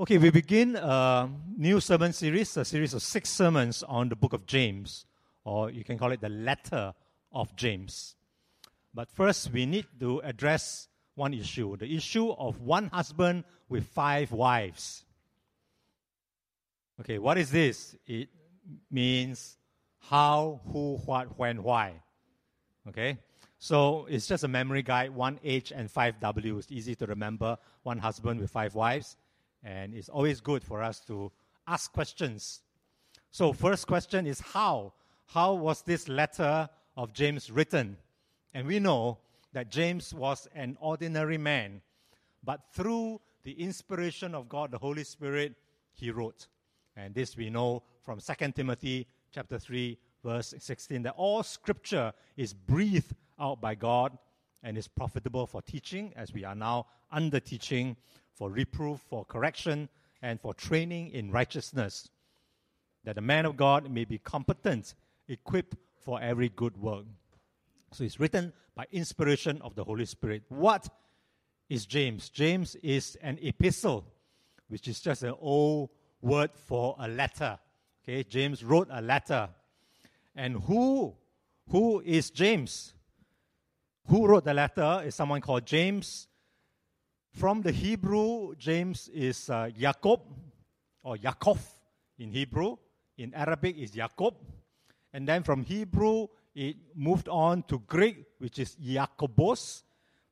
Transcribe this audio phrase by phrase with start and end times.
[0.00, 4.32] Okay, we begin a new sermon series, a series of six sermons on the book
[4.32, 5.06] of James,
[5.44, 6.94] or you can call it the letter
[7.32, 8.14] of James.
[8.94, 14.30] But first, we need to address one issue the issue of one husband with five
[14.30, 15.04] wives.
[17.00, 17.96] Okay, what is this?
[18.06, 18.28] It
[18.92, 19.56] means
[19.98, 21.94] how, who, what, when, why.
[22.88, 23.18] Okay?
[23.58, 26.58] So it's just a memory guide, one H and five W.
[26.58, 27.58] It's easy to remember.
[27.82, 29.16] One husband with five wives.
[29.68, 31.30] And it's always good for us to
[31.66, 32.62] ask questions.
[33.30, 34.94] So, first question is how?
[35.26, 37.98] How was this letter of James written?
[38.54, 39.18] And we know
[39.52, 41.82] that James was an ordinary man,
[42.42, 45.54] but through the inspiration of God, the Holy Spirit,
[45.92, 46.46] he wrote.
[46.96, 52.54] And this we know from 2 Timothy chapter 3 verse 16 that all scripture is
[52.54, 54.16] breathed out by God
[54.62, 57.96] and is profitable for teaching as we are now under teaching
[58.38, 59.88] for reproof, for correction,
[60.22, 62.08] and for training in righteousness,
[63.04, 64.94] that the man of God may be competent,
[65.26, 67.04] equipped for every good work.
[67.92, 70.44] So it's written by inspiration of the Holy Spirit.
[70.48, 70.88] What
[71.68, 72.28] is James?
[72.28, 74.04] James is an epistle,
[74.68, 75.90] which is just an old
[76.22, 77.58] word for a letter.
[78.04, 79.48] Okay, James wrote a letter.
[80.36, 81.16] And who
[81.70, 82.94] who is James?
[84.06, 86.28] Who wrote the letter is someone called James
[87.32, 90.20] from the Hebrew, James is uh, Jacob
[91.02, 91.58] or Yaakov
[92.18, 92.76] in Hebrew.
[93.16, 94.34] In Arabic, is Jacob.
[95.12, 99.82] And then from Hebrew, it moved on to Greek, which is Jakobos.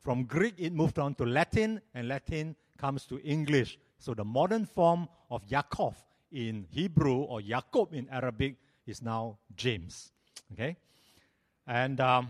[0.02, 3.78] From Greek, it moved on to Latin, and Latin comes to English.
[3.98, 5.94] So the modern form of Yaakov
[6.30, 10.12] in Hebrew or Jacob in Arabic is now James.
[10.52, 10.76] Okay?
[11.66, 12.28] And um,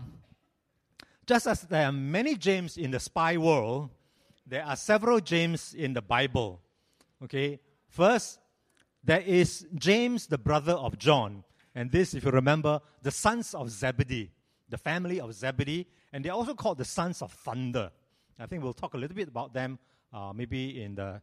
[1.25, 3.89] just as there are many James in the spy world,
[4.47, 6.61] there are several James in the Bible.
[7.23, 7.59] Okay,
[7.89, 8.39] first,
[9.03, 11.43] there is James, the brother of John.
[11.75, 14.31] And this, if you remember, the sons of Zebedee,
[14.69, 17.91] the family of Zebedee, and they're also called the sons of thunder.
[18.39, 19.79] I think we'll talk a little bit about them
[20.13, 21.21] uh, maybe in the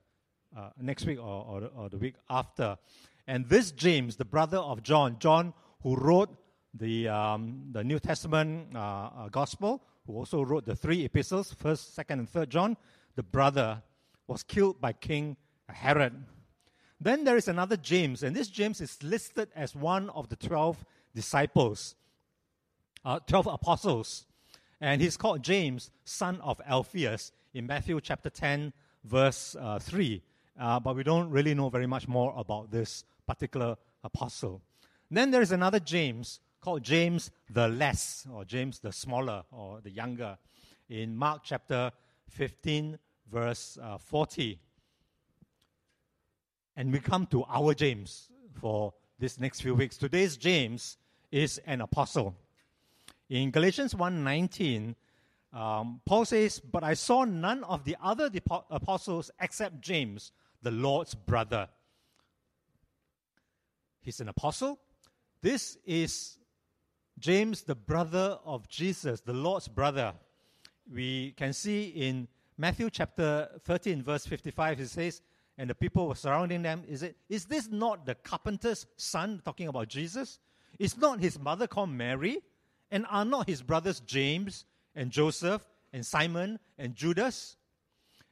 [0.57, 2.77] uh, next week or, or, or the week after.
[3.27, 6.31] And this James, the brother of John, John who wrote
[6.75, 11.95] the, um, the New Testament uh, uh, gospel, who also wrote the three epistles, first,
[11.95, 12.77] second, and third John,
[13.17, 13.83] the brother,
[14.27, 15.37] was killed by King
[15.69, 16.25] Herod.
[17.01, 20.85] Then there is another James, and this James is listed as one of the 12
[21.15, 21.95] disciples,
[23.05, 24.27] uh, 12 apostles.
[24.81, 28.73] And he's called James, son of Alphaeus, in Matthew chapter 10,
[29.05, 30.23] verse uh, 3.
[30.59, 34.63] Uh, but we don't really know very much more about this particular apostle.
[35.11, 39.91] Then there is another James called James the Less, or James the Smaller, or the
[39.91, 40.39] Younger,
[40.89, 41.93] in Mark chapter
[42.31, 42.99] 15,
[43.31, 44.59] verse uh, 40.
[46.77, 48.29] And we come to our James
[48.61, 49.97] for this next few weeks.
[49.97, 50.99] Today's James
[51.31, 52.35] is an apostle.
[53.29, 54.95] In Galatians 1:19,
[55.53, 58.31] um, Paul says, "But I saw none of the other
[58.71, 61.69] apostles except James, the Lord's brother."
[64.01, 64.79] He's an apostle.
[65.41, 66.39] This is
[67.19, 70.15] James, the brother of Jesus, the Lord's brother
[70.91, 75.23] we can see in Matthew chapter 13, verse 55, it says,
[75.59, 76.83] and the people were surrounding them.
[76.89, 80.39] Is, it, is this not the carpenter's son, talking about Jesus?
[80.79, 82.39] Is not his mother called Mary?
[82.91, 87.57] And are not his brothers James and Joseph and Simon and Judas?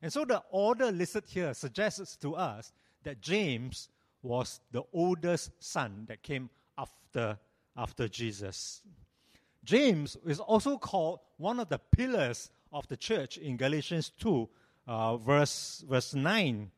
[0.00, 2.72] And so the order listed here suggests to us
[3.04, 3.88] that James
[4.22, 7.38] was the oldest son that came after,
[7.76, 8.82] after Jesus.
[9.64, 14.48] James is also called one of the pillars of the church in Galatians 2,
[14.86, 16.70] uh, verse, verse 9,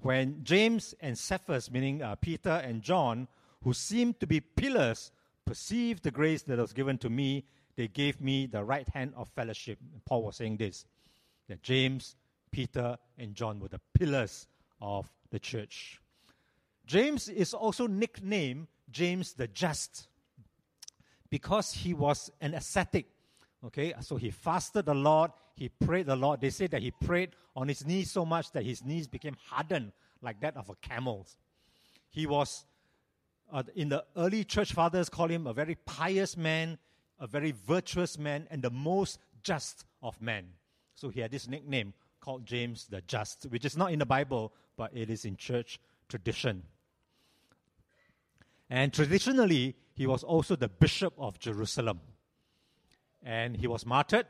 [0.00, 3.28] when James and Cephas, meaning uh, Peter and John,
[3.62, 5.12] who seemed to be pillars,
[5.44, 7.44] perceived the grace that was given to me,
[7.76, 9.78] they gave me the right hand of fellowship.
[10.04, 10.84] Paul was saying this
[11.48, 12.16] that James,
[12.50, 14.46] Peter, and John were the pillars
[14.80, 16.00] of the church.
[16.86, 20.08] James is also nicknamed James the Just
[21.30, 23.06] because he was an ascetic.
[23.66, 26.40] Okay, so he fasted a lot, he prayed a lot.
[26.40, 29.92] They say that he prayed on his knees so much that his knees became hardened
[30.20, 31.38] like that of a camel's.
[32.10, 32.64] He was,
[33.50, 36.78] uh, in the early church fathers call him a very pious man,
[37.18, 40.46] a very virtuous man, and the most just of men.
[40.94, 44.52] So he had this nickname called James the Just, which is not in the Bible,
[44.76, 46.64] but it is in church tradition.
[48.68, 52.00] And traditionally, he was also the bishop of Jerusalem.
[53.24, 54.26] And he was martyred,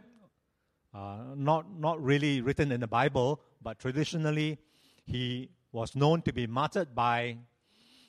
[0.94, 4.58] uh, not, not really written in the Bible, but traditionally
[5.04, 7.36] he was known to be martyred by,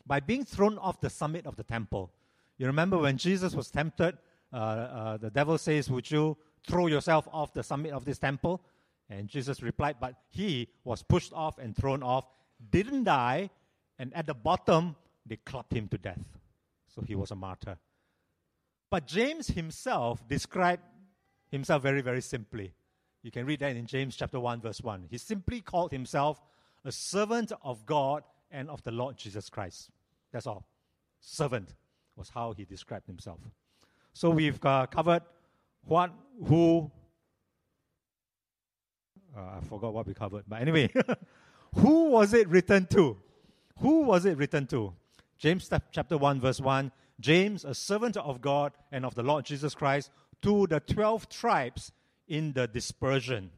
[0.05, 2.11] by being thrown off the summit of the temple.
[2.57, 4.17] You remember when Jesus was tempted,
[4.53, 6.37] uh, uh, the devil says, Would you
[6.67, 8.61] throw yourself off the summit of this temple?
[9.09, 12.27] And Jesus replied, But he was pushed off and thrown off,
[12.71, 13.49] didn't die,
[13.99, 14.95] and at the bottom,
[15.25, 16.37] they clubbed him to death.
[16.87, 17.77] So he was a martyr.
[18.95, 20.81] But James himself described
[21.51, 22.73] himself very, very simply.
[23.23, 25.07] You can read that in James chapter 1, verse 1.
[25.11, 26.39] He simply called himself
[26.85, 29.89] a servant of God and of the Lord Jesus Christ.
[30.31, 30.65] That's all.
[31.19, 31.75] Servant
[32.15, 33.39] was how he described himself.
[34.13, 35.23] So we've uh, covered
[35.83, 36.13] what,
[36.45, 36.89] who,
[39.35, 40.89] uh, I forgot what we covered, but anyway,
[41.75, 43.17] who was it written to?
[43.79, 44.93] Who was it written to?
[45.37, 49.73] James chapter 1, verse 1 James, a servant of God and of the Lord Jesus
[49.73, 51.91] Christ, to the 12 tribes
[52.27, 53.51] in the dispersion,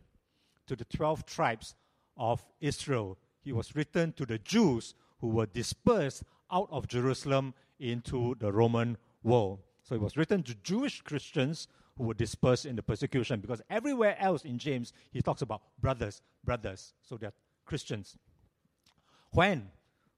[0.68, 1.75] to the 12 tribes
[2.18, 3.18] of Israel.
[3.42, 8.98] He was written to the Jews who were dispersed out of Jerusalem into the Roman
[9.24, 9.59] world.
[9.83, 11.68] So it was written to Jewish Christians
[11.98, 16.21] who were dispersed in the persecution because everywhere else in James he talks about brothers,
[16.44, 16.94] brothers.
[17.01, 17.33] So they're
[17.65, 18.18] Christians.
[19.31, 19.69] When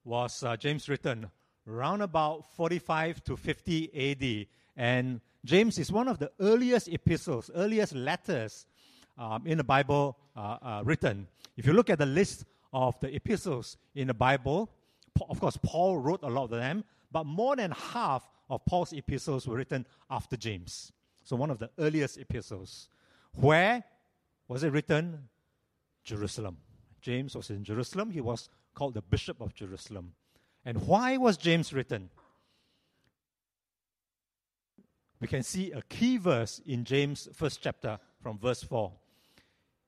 [0.03, 1.29] was uh, James written?
[1.69, 4.47] Around about 45 to 50 AD.
[4.75, 8.65] And James is one of the earliest epistles, earliest letters
[9.17, 11.27] um, in the Bible uh, uh, written.
[11.57, 14.69] If you look at the list of the epistles in the Bible,
[15.29, 19.47] of course, Paul wrote a lot of them, but more than half of Paul's epistles
[19.47, 20.91] were written after James.
[21.23, 22.89] So, one of the earliest epistles.
[23.33, 23.83] Where
[24.47, 25.29] was it written?
[26.03, 26.57] Jerusalem.
[27.01, 28.09] James was in Jerusalem.
[28.09, 30.13] He was called the Bishop of Jerusalem.
[30.69, 32.11] And why was James written?
[35.19, 38.91] We can see a key verse in James' first chapter from verse 4.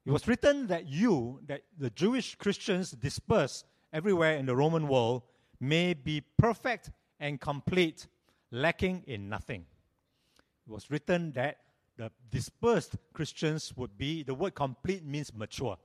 [0.07, 5.21] It was written that you, that the Jewish Christians dispersed everywhere in the Roman world,
[5.59, 6.89] may be perfect
[7.19, 8.07] and complete,
[8.49, 9.67] lacking in nothing.
[10.65, 11.57] It was written that
[11.95, 15.77] the dispersed Christians would be, the word complete means mature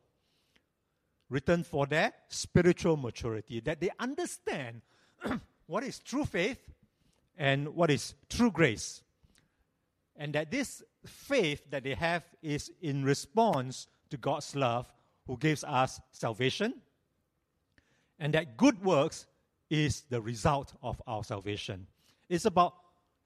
[1.29, 4.83] written for their spiritual maturity, that they understand
[5.67, 6.59] what is true faith
[7.37, 9.03] and what is true grace.
[10.17, 14.93] And that this faith that they have is in response to God's love,
[15.27, 16.75] who gives us salvation,
[18.19, 19.27] and that good works
[19.69, 21.87] is the result of our salvation.
[22.29, 22.75] It's about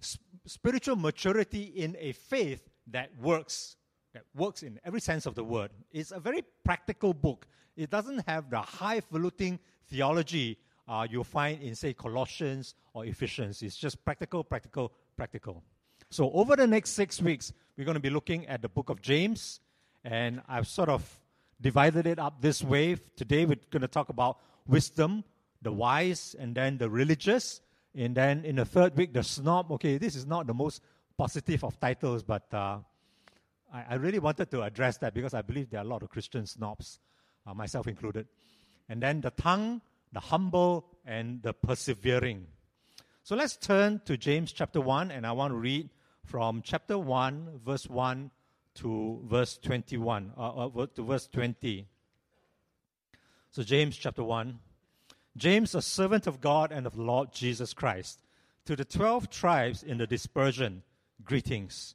[0.01, 3.77] sp- spiritual maturity in a faith that works,
[4.13, 5.71] that works in every sense of the word.
[5.93, 7.47] It's a very practical book.
[7.77, 9.59] It doesn't have the highfalutin
[9.89, 10.59] theology
[10.91, 13.63] uh, you'll find in, say, Colossians or Ephesians.
[13.63, 15.63] It's just practical, practical, practical.
[16.11, 19.01] So, over the next six weeks, we're going to be looking at the book of
[19.01, 19.61] James,
[20.03, 21.21] and I've sort of
[21.61, 22.97] divided it up this way.
[23.15, 25.23] Today, we're going to talk about wisdom,
[25.63, 27.61] the wise, and then the religious.
[27.95, 29.71] And then in the third week, the snob.
[29.71, 30.83] Okay, this is not the most
[31.17, 32.79] positive of titles, but uh,
[33.73, 36.11] I, I, really wanted to address that because I believe there are a lot of
[36.11, 36.99] Christian snobs
[37.47, 38.27] uh, myself included.
[38.89, 39.81] And then the tongue,
[40.13, 42.47] the humble, and the persevering.
[43.23, 45.91] So let's turn to James chapter 1, and I want to read
[46.25, 48.31] from chapter 1, verse 1
[48.77, 51.87] to verse 21, uh, uh, to verse 20.
[53.51, 54.59] So, James chapter 1.
[55.37, 58.23] James, a servant of God and of Lord Jesus Christ,
[58.65, 60.83] to the 12 tribes in the dispersion,
[61.25, 61.95] greetings.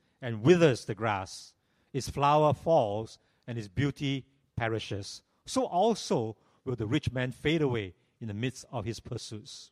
[0.21, 1.53] and withers the grass.
[1.93, 4.25] Its flower falls, and its beauty
[4.55, 9.71] perishes, so also will the rich man fade away in the midst of his pursuits.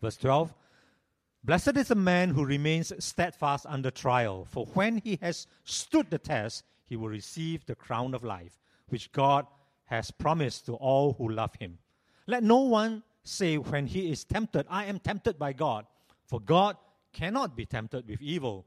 [0.00, 0.54] Verse 12
[1.44, 6.18] Blessed is the man who remains steadfast under trial, for when he has stood the
[6.18, 9.46] test, he will receive the crown of life, which God
[9.84, 11.78] has promised to all who love him.
[12.26, 15.86] Let no one say when he is tempted, I am tempted by God.
[16.24, 16.76] For God
[17.12, 18.66] cannot be tempted with evil,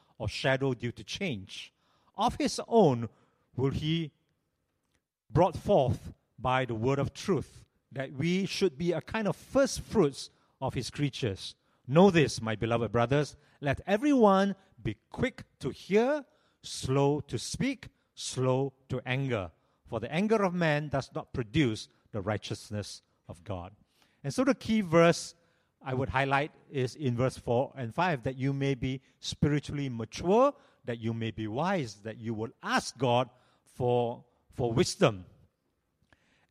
[0.21, 1.73] or shadow due to change.
[2.15, 3.09] Of his own
[3.55, 4.11] will he
[5.31, 9.81] brought forth by the word of truth, that we should be a kind of first
[9.81, 10.29] fruits
[10.61, 11.55] of his creatures.
[11.87, 16.23] Know this, my beloved brothers, let everyone be quick to hear,
[16.61, 19.49] slow to speak, slow to anger.
[19.87, 23.71] For the anger of man does not produce the righteousness of God.
[24.23, 25.33] And so the key verse
[25.83, 30.53] I would highlight is in verse 4 and 5 that you may be spiritually mature,
[30.85, 33.29] that you may be wise, that you will ask God
[33.75, 34.23] for,
[34.53, 35.25] for wisdom.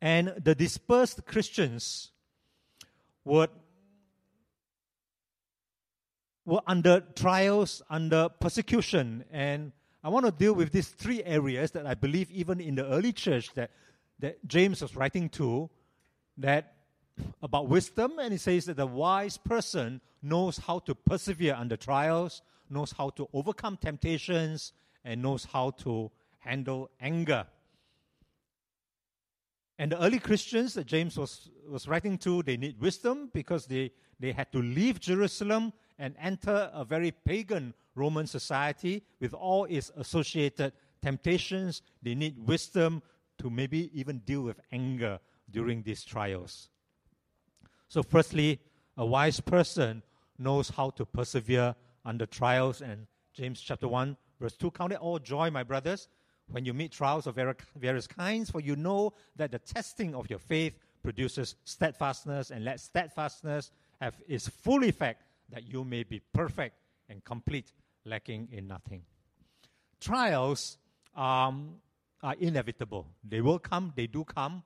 [0.01, 2.11] And the dispersed Christians
[3.23, 3.49] would
[6.43, 9.71] were under trials, under persecution, and
[10.03, 13.13] I want to deal with these three areas that I believe even in the early
[13.13, 13.69] church that,
[14.19, 15.69] that James was writing to,
[16.37, 16.73] that
[17.41, 22.41] about wisdom, and he says that the wise person knows how to persevere under trials,
[22.69, 24.73] knows how to overcome temptations,
[25.03, 27.45] and knows how to handle anger.
[29.79, 33.91] And the early Christians that James was, was writing to, they need wisdom because they,
[34.19, 39.91] they had to leave Jerusalem and enter a very pagan Roman society with all its
[39.97, 41.81] associated temptations.
[42.03, 43.01] They need wisdom
[43.39, 46.69] to maybe even deal with anger during these trials.
[47.91, 48.61] So, firstly,
[48.95, 50.01] a wise person
[50.39, 52.79] knows how to persevere under trials.
[52.81, 56.07] And James chapter 1, verse 2 Count it all joy, my brothers,
[56.47, 60.39] when you meet trials of various kinds, for you know that the testing of your
[60.39, 66.77] faith produces steadfastness, and let steadfastness have its full effect, that you may be perfect
[67.09, 67.73] and complete,
[68.05, 69.01] lacking in nothing.
[69.99, 70.77] Trials
[71.13, 71.75] um,
[72.23, 73.05] are inevitable.
[73.21, 74.63] They will come, they do come.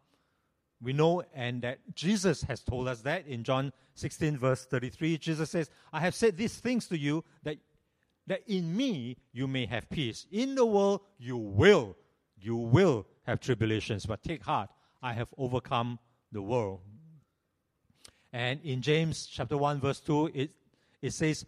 [0.82, 5.18] We know, and that Jesus has told us that in John 16, verse 33.
[5.18, 7.58] Jesus says, I have said these things to you that,
[8.28, 10.28] that in me you may have peace.
[10.32, 11.96] In the world you will,
[12.38, 14.70] you will have tribulations, but take heart,
[15.02, 16.00] I have overcome
[16.32, 16.82] the world.
[18.34, 20.52] And in James chapter 1, verse 2, it,
[21.02, 21.46] it says,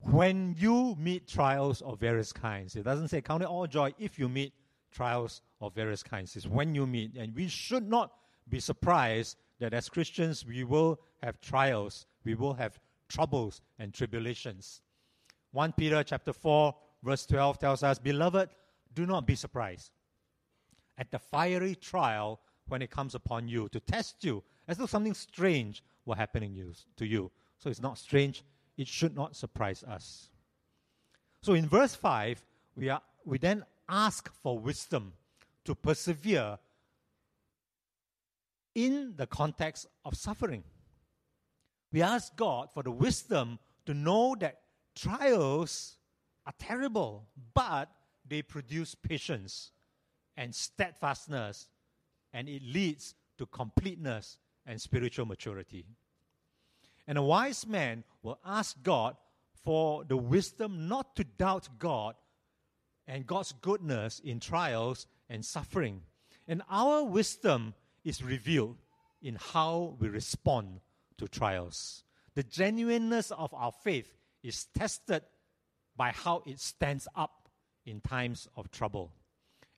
[0.00, 4.18] when you meet trials of various kinds, it doesn't say count it all joy if
[4.18, 4.52] you meet
[4.90, 6.36] trials of various kinds.
[6.36, 7.14] is when you meet.
[7.16, 8.12] And we should not
[8.48, 12.78] be surprised that as Christians we will have trials, we will have
[13.08, 14.82] troubles and tribulations.
[15.52, 18.50] 1 Peter chapter 4 verse 12 tells us, "Beloved,
[18.92, 19.92] do not be surprised
[20.98, 25.14] at the fiery trial when it comes upon you to test you as though something
[25.14, 27.30] strange were happening you, to you.
[27.58, 28.44] So it's not strange,
[28.76, 30.30] it should not surprise us.
[31.42, 32.44] So in verse 5,
[32.76, 35.12] we, are, we then ask for wisdom
[35.64, 36.58] to persevere
[38.74, 40.64] in the context of suffering.
[41.92, 44.60] We ask God for the wisdom to know that
[44.94, 45.96] trials
[46.46, 47.90] are terrible, but
[48.26, 49.70] they produce patience
[50.36, 51.68] and steadfastness,
[52.32, 55.84] and it leads to completeness and spiritual maturity.
[57.06, 59.16] And a wise man will ask God
[59.64, 62.14] for the wisdom not to doubt God
[63.06, 66.02] and God's goodness in trials and suffering.
[66.46, 67.74] And our wisdom
[68.04, 68.76] is revealed
[69.22, 70.80] in how we respond
[71.16, 72.04] to trials.
[72.34, 75.22] The genuineness of our faith is tested
[75.96, 77.48] by how it stands up
[77.86, 79.10] in times of trouble.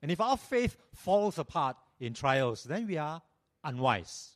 [0.01, 3.21] And if our faith falls apart in trials, then we are
[3.63, 4.31] unwise.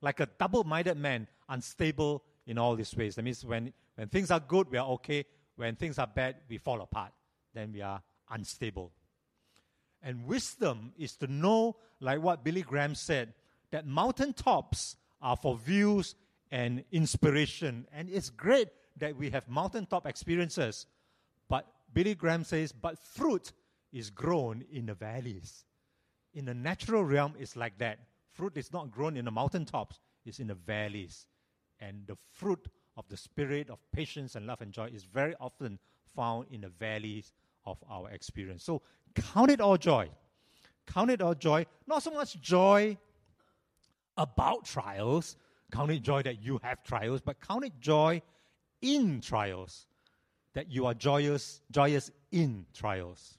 [0.00, 3.16] Like a double minded man, unstable in all these ways.
[3.16, 5.24] That means when, when things are good, we are okay.
[5.56, 7.12] When things are bad, we fall apart.
[7.52, 8.92] Then we are unstable.
[10.04, 13.32] And wisdom is to know, like what Billy Graham said,
[13.70, 16.14] that mountaintops are for views
[16.52, 17.86] and inspiration.
[17.92, 18.68] And it's great
[18.98, 20.86] that we have mountaintop experiences.
[21.48, 23.52] But Billy Graham says, but fruit
[23.92, 25.64] is grown in the valleys.
[26.34, 27.98] In the natural realm, it's like that.
[28.32, 31.26] Fruit is not grown in the mountaintops, it's in the valleys.
[31.80, 35.78] And the fruit of the spirit of patience and love and joy is very often
[36.14, 37.32] found in the valleys
[37.64, 38.64] of our experience.
[38.64, 38.82] So
[39.14, 40.10] count it all joy.
[40.86, 41.66] Count it all joy.
[41.86, 42.98] Not so much joy
[44.16, 45.36] about trials,
[45.72, 48.22] count it joy that you have trials, but count it joy
[48.80, 49.86] in trials,
[50.52, 53.38] that you are joyous, joyous in trials.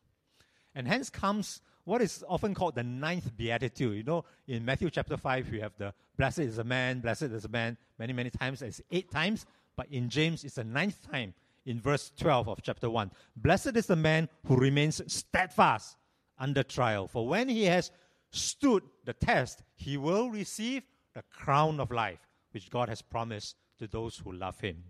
[0.74, 3.96] And hence comes what is often called the ninth beatitude.
[3.96, 7.46] You know, in Matthew chapter 5, we have the blessed is a man, blessed is
[7.46, 8.62] a man, many, many times.
[8.62, 9.46] It's eight times.
[9.75, 11.34] But in James, it's the ninth time
[11.65, 13.12] in verse 12 of chapter 1.
[13.36, 15.98] Blessed is the man who remains steadfast
[16.38, 17.07] under trial.
[17.07, 17.91] For when he has
[18.31, 22.19] stood the test, he will receive the crown of life,
[22.51, 24.84] which God has promised to those who love him.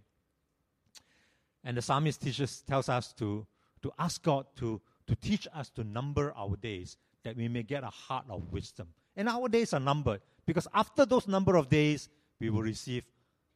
[1.63, 3.45] And the psalmist teaches, tells us to,
[3.81, 7.83] to ask God to to teach us to number our days that we may get
[7.83, 8.87] a heart of wisdom.
[9.15, 13.03] And our days are numbered because after those number of days, we will receive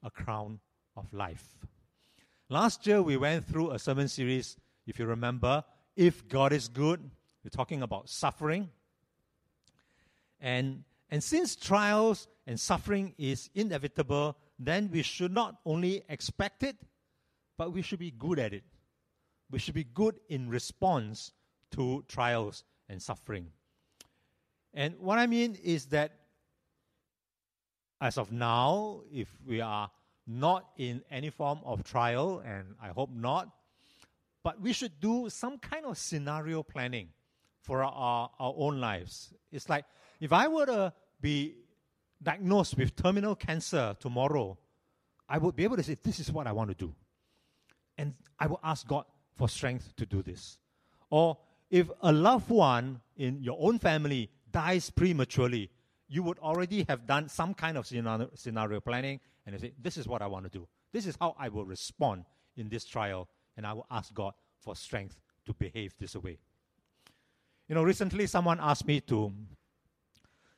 [0.03, 0.59] a crown
[0.95, 1.55] of life.
[2.51, 5.63] Last year, we went through a sermon series, if you remember,
[5.95, 6.99] If God is Good.
[7.43, 8.69] We're talking about suffering.
[10.41, 16.75] And, and since trials and suffering is inevitable, then we should not only expect it,
[17.55, 18.63] but we should be good at it.
[19.51, 21.31] We should be good in response
[21.75, 23.51] to trials and suffering.
[24.73, 26.13] And what I mean is that
[28.01, 29.91] as of now, if we are
[30.29, 33.49] not in any form of trial, and I hope not,
[34.43, 37.09] but we should do some kind of scenario planning
[37.61, 39.33] for our, our own lives.
[39.51, 39.85] It's like
[40.19, 41.55] if I were to be
[42.21, 44.57] diagnosed with terminal cancer tomorrow,
[45.27, 46.93] I would be able to say, This is what I want to do.
[47.97, 49.05] And I will ask God
[49.35, 50.57] for strength to do this.
[51.09, 51.37] Or
[51.71, 55.69] if a loved one in your own family dies prematurely,
[56.07, 59.97] you would already have done some kind of scenario, scenario planning and you say, This
[59.97, 60.67] is what I want to do.
[60.91, 62.25] This is how I will respond
[62.57, 63.27] in this trial,
[63.57, 66.37] and I will ask God for strength to behave this way.
[67.67, 69.31] You know, recently someone asked me to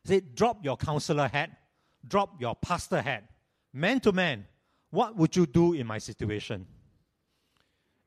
[0.06, 1.52] say, Drop your counselor hat,
[2.08, 3.24] drop your pastor hat,
[3.74, 4.46] man to man.
[4.90, 6.68] What would you do in my situation?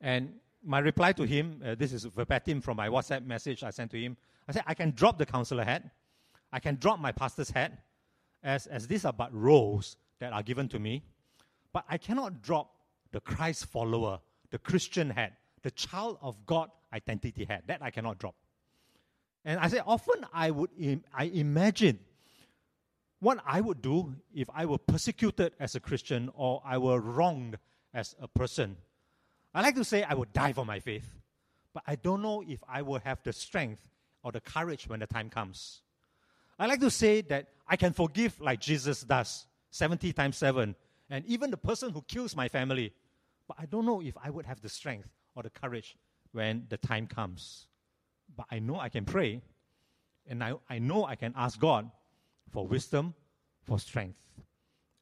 [0.01, 3.91] And my reply to him, uh, this is verbatim from my WhatsApp message I sent
[3.93, 4.17] to him.
[4.47, 5.83] I said, I can drop the counselor hat.
[6.53, 7.85] I can drop my pastor's hat,
[8.43, 11.03] as, as these are but roles that are given to me.
[11.73, 12.75] But I cannot drop
[13.13, 17.65] the Christ follower, the Christian hat, the child of God identity hat.
[17.67, 18.35] That I cannot drop.
[19.45, 21.99] And I say, often I would Im- I imagine
[23.21, 27.59] what I would do if I were persecuted as a Christian or I were wronged
[27.93, 28.77] as a person
[29.55, 31.09] I like to say I would die for my faith,
[31.73, 33.89] but I don't know if I will have the strength
[34.25, 35.83] or the courage when the time comes.
[36.59, 40.75] I like to say that I can forgive like Jesus does, 70 times 7,
[41.11, 42.93] and even the person who kills my family.
[43.49, 45.97] But I don't know if I would have the strength or the courage
[46.33, 47.67] when the time comes.
[48.37, 49.43] But I know I can pray,
[50.29, 51.91] and I, I know I can ask God
[52.51, 53.15] for wisdom,
[53.63, 54.19] for strength.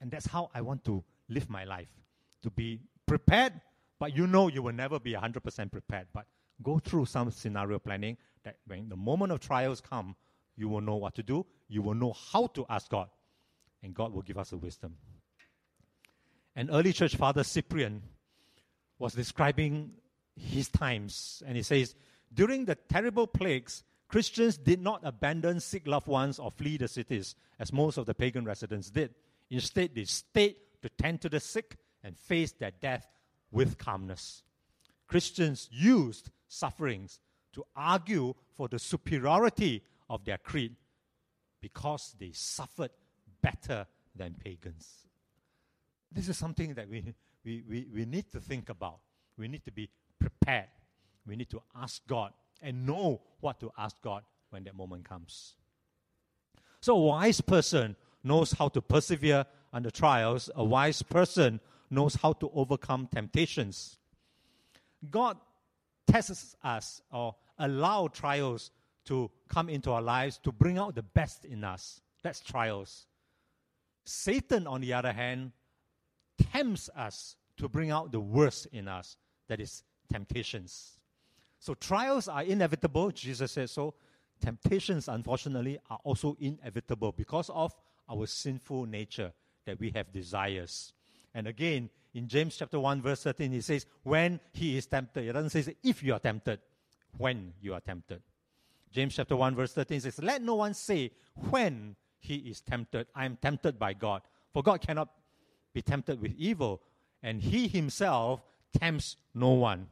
[0.00, 1.90] And that's how I want to live my life
[2.42, 3.60] to be prepared
[4.02, 6.08] but you know you will never be 100% prepared.
[6.12, 6.26] But
[6.60, 10.16] go through some scenario planning that when the moment of trials come,
[10.56, 11.46] you will know what to do.
[11.68, 13.10] You will know how to ask God.
[13.82, 14.96] And God will give us the wisdom.
[16.54, 18.02] An early church father, Cyprian,
[18.98, 19.92] was describing
[20.36, 21.42] his times.
[21.46, 21.94] And he says,
[22.32, 27.34] During the terrible plagues, Christians did not abandon sick loved ones or flee the cities,
[27.58, 29.14] as most of the pagan residents did.
[29.50, 33.08] Instead, they stayed to tend to the sick and face their death
[33.50, 34.42] with calmness.
[35.06, 37.20] Christians used sufferings
[37.54, 40.76] to argue for the superiority of their creed
[41.60, 42.90] because they suffered
[43.42, 45.06] better than pagans.
[46.10, 48.98] This is something that we, we, we, we need to think about.
[49.36, 50.68] We need to be prepared.
[51.26, 55.54] We need to ask God and know what to ask God when that moment comes.
[56.80, 60.50] So, a wise person knows how to persevere under trials.
[60.54, 63.98] A wise person knows how to overcome temptations.
[65.10, 65.36] God
[66.06, 68.70] tests us or allow trials
[69.04, 72.00] to come into our lives to bring out the best in us.
[72.22, 73.06] That's trials.
[74.04, 75.52] Satan, on the other hand,
[76.52, 79.16] tempts us to bring out the worst in us.
[79.48, 80.98] That is temptations.
[81.58, 83.94] So trials are inevitable, Jesus said so.
[84.40, 87.72] Temptations, unfortunately, are also inevitable because of
[88.08, 89.32] our sinful nature
[89.64, 90.92] that we have desires.
[91.34, 95.24] And again, in James chapter 1, verse 13, he says, when he is tempted.
[95.24, 96.58] It doesn't say if you are tempted,
[97.16, 98.22] when you are tempted.
[98.90, 101.12] James chapter 1, verse 13 says, Let no one say
[101.50, 104.22] when he is tempted, I am tempted by God.
[104.52, 105.08] For God cannot
[105.74, 106.80] be tempted with evil,
[107.22, 108.42] and he himself
[108.78, 109.88] tempts no one.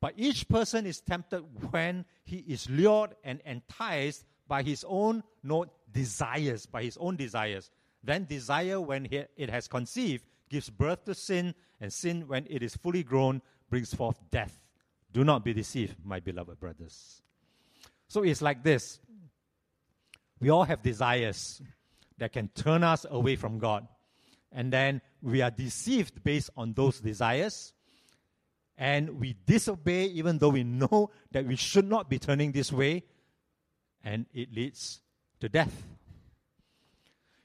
[0.00, 5.70] But each person is tempted when he is lured and enticed by his own note
[5.90, 7.70] desires, by his own desires.
[8.02, 12.76] Then desire, when it has conceived, gives birth to sin, and sin, when it is
[12.76, 14.60] fully grown, brings forth death.
[15.12, 17.22] Do not be deceived, my beloved brothers.
[18.08, 19.00] So it's like this
[20.44, 21.62] we all have desires
[22.18, 23.88] that can turn us away from God.
[24.52, 27.72] And then we are deceived based on those desires.
[28.76, 33.04] And we disobey even though we know that we should not be turning this way.
[34.04, 35.00] And it leads
[35.40, 35.82] to death.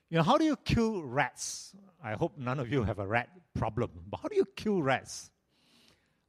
[0.09, 1.73] You know, how do you kill rats?
[2.03, 3.91] I hope none of you have a rat problem.
[4.09, 5.31] But how do you kill rats?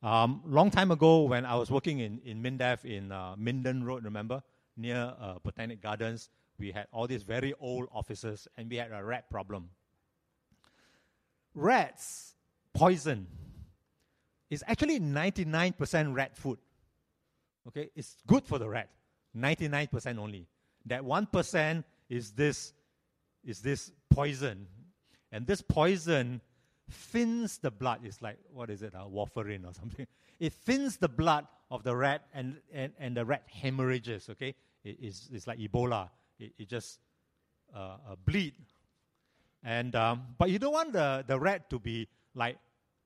[0.04, 4.04] Um, long time ago, when I was working in, in MINDEF in uh, Minden Road,
[4.04, 4.40] remember,
[4.76, 6.30] near uh, Botanic Gardens,
[6.60, 9.70] we had all these very old offices and we had a rat problem.
[11.54, 12.34] Rats
[12.74, 13.26] poison
[14.50, 16.58] is actually 99% rat food.
[17.68, 18.88] Okay, it's good for the rat.
[19.36, 20.46] 99% only.
[20.86, 22.72] That 1% is this
[23.44, 24.66] is this poison.
[25.32, 26.40] And this poison
[26.90, 28.00] thins the blood.
[28.04, 30.06] It's like, what is it, uh, warfarin or something.
[30.40, 34.54] It thins the blood of the rat and, and, and the rat hemorrhages, okay?
[34.82, 36.08] It, it's, it's like Ebola.
[36.40, 36.98] It, it just
[37.74, 38.54] uh, uh, bleed.
[39.62, 42.58] And, um, but you don't want the, the rat to be like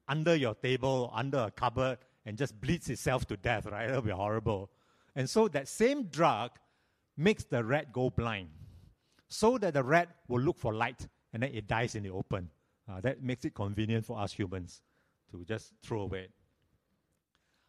[0.08, 3.88] under your table, under a cupboard, and just bleeds itself to death, right?
[3.88, 4.70] That'll be horrible.
[5.16, 6.52] And so that same drug
[7.16, 8.48] makes the rat go blind
[9.28, 12.50] so that the rat will look for light and then it dies in the open.
[12.88, 14.82] Uh, that makes it convenient for us humans
[15.30, 16.28] to just throw away.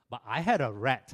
[0.09, 1.13] But I had a rat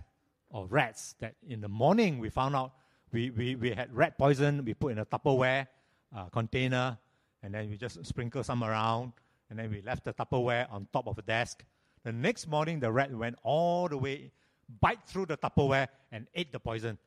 [0.50, 2.74] or rats that in the morning we found out
[3.12, 5.67] we, we, we had rat poison, we put in a Tupperware
[6.15, 6.97] uh, container,
[7.43, 9.13] and then we just sprinkle some around,
[9.50, 11.63] and then we left the Tupperware on top of a desk.
[12.04, 14.32] The next morning, the rat went all the way,
[14.80, 16.97] bite through the Tupperware, and ate the poison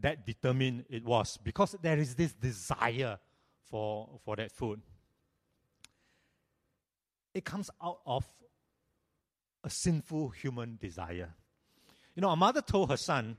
[0.00, 3.18] that determined it was because there is this desire
[3.70, 4.80] for, for that food.
[7.34, 8.24] It comes out of
[9.62, 11.34] a sinful human desire.
[12.14, 13.36] You know, a mother told her son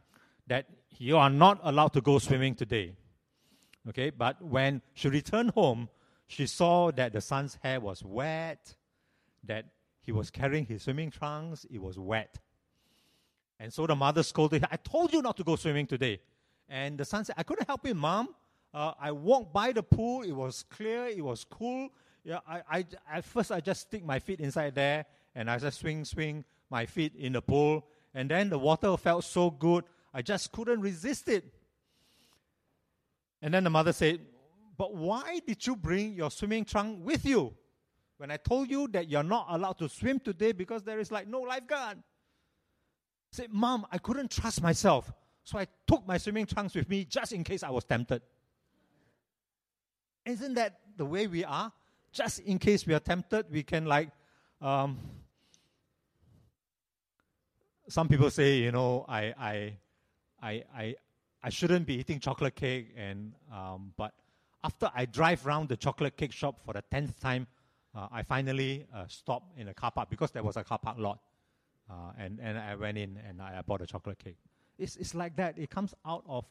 [0.47, 0.65] that
[0.97, 2.93] you are not allowed to go swimming today.
[3.89, 5.89] Okay, but when she returned home,
[6.27, 8.75] she saw that the son's hair was wet,
[9.43, 9.65] that
[10.01, 12.38] he was carrying his swimming trunks, it was wet.
[13.60, 16.19] And so the mother scolded her, I told you not to go swimming today.
[16.69, 18.29] And the son said, I couldn't help it, mom.
[18.73, 20.23] Uh, I walked by the pool.
[20.23, 21.07] It was clear.
[21.07, 21.89] It was cool.
[22.23, 25.79] Yeah, I, I, at first, I just stick my feet inside there and I just
[25.79, 27.86] swing, swing my feet in the pool.
[28.13, 31.46] And then the water felt so good, I just couldn't resist it.
[33.41, 34.20] And then the mother said,
[34.78, 37.54] But why did you bring your swimming trunk with you?
[38.17, 41.28] When I told you that you're not allowed to swim today because there is like
[41.28, 42.00] no lifeguard.
[43.32, 45.12] Said, Mom, I couldn't trust myself.
[45.43, 48.22] So I took my swimming trunks with me just in case I was tempted.
[50.26, 51.72] Isn't that the way we are?
[52.12, 54.10] Just in case we are tempted, we can like.
[54.62, 54.98] Um,
[57.88, 59.74] some people say, you know, I, I,
[60.47, 60.95] I, I,
[61.43, 64.13] I shouldn't be eating chocolate cake, and um, but
[64.63, 67.47] after I drive around the chocolate cake shop for the tenth time,
[67.93, 70.97] uh, I finally uh, stopped in a car park because there was a car park
[70.97, 71.19] lot,
[71.89, 74.38] uh, and and I went in and I, bought a chocolate cake.
[74.77, 75.57] It's, it's like that.
[75.57, 76.45] It comes out of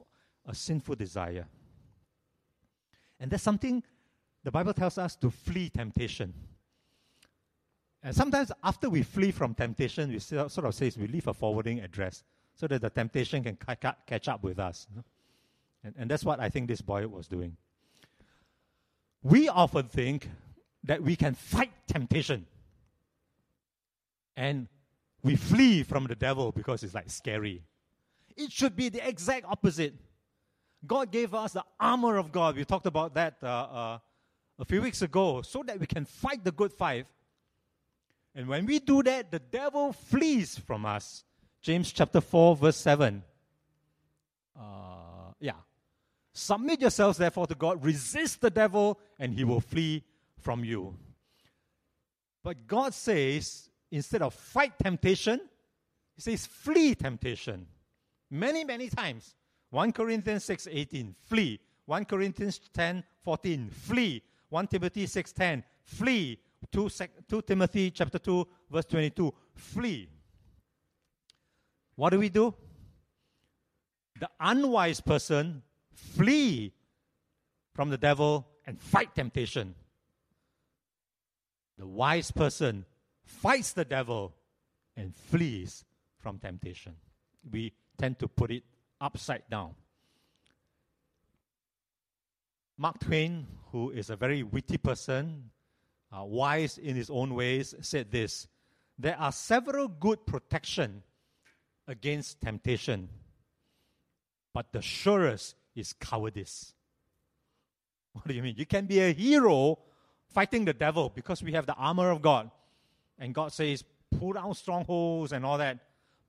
[0.45, 1.47] a sinful desire.
[3.19, 3.83] And that's something
[4.45, 6.35] the Bible tells us to flee temptation.
[8.03, 11.81] And sometimes after we flee from temptation, we sort of says we leave a forwarding
[11.81, 12.25] address
[12.57, 13.57] so that the temptation can
[14.07, 14.87] catch up with us.
[15.85, 17.57] And, and that's what I think this boy was doing.
[19.23, 20.29] We often think
[20.85, 22.47] that we can fight temptation.
[24.37, 24.69] And
[25.23, 27.63] we flee from the devil because it's like scary.
[28.37, 29.95] It should be the exact opposite.
[30.87, 32.57] God gave us the armor of God.
[32.57, 33.99] We talked about that uh, uh,
[34.59, 37.07] a few weeks ago, so that we can fight the good fight.
[38.35, 41.25] And when we do that, the devil flees from us.
[41.63, 43.23] James chapter 4, verse 7.
[44.59, 44.63] Uh,
[45.41, 45.53] yeah.
[46.33, 47.85] Submit yourselves, therefore, to God.
[47.85, 50.05] Resist the devil, and he will flee
[50.39, 50.97] from you.
[52.43, 55.41] But God says, instead of fight temptation,
[56.15, 57.67] He says, flee temptation
[58.31, 59.35] many, many times.
[59.71, 61.61] 1 Corinthians 6 18, flee.
[61.85, 64.23] 1 Corinthians 10 14, flee.
[64.49, 66.39] 1 Timothy 6 10, flee.
[66.73, 66.89] 2,
[67.29, 70.09] 2 Timothy chapter 2, verse 22, flee.
[71.97, 72.55] What do we do?
[74.21, 76.73] The unwise person flee
[77.75, 79.75] from the devil and fight temptation.
[81.79, 82.85] The wise person
[83.25, 84.35] fights the devil
[84.97, 85.85] and flees
[86.19, 86.95] from temptation.
[87.51, 88.65] We tend to put it
[89.01, 89.75] upside down.
[92.79, 95.51] Mark Twain, who is a very witty person,
[96.13, 98.49] uh, wise in his own ways, said this
[98.99, 101.03] There are several good protection
[101.89, 103.09] against temptation,
[104.53, 106.73] but the surest is cowardice.
[108.13, 108.55] What do you mean?
[108.57, 109.79] You can be a hero
[110.29, 112.51] fighting the devil because we have the armor of God.
[113.19, 113.85] And God says,
[114.19, 115.79] pull down strongholds and all that.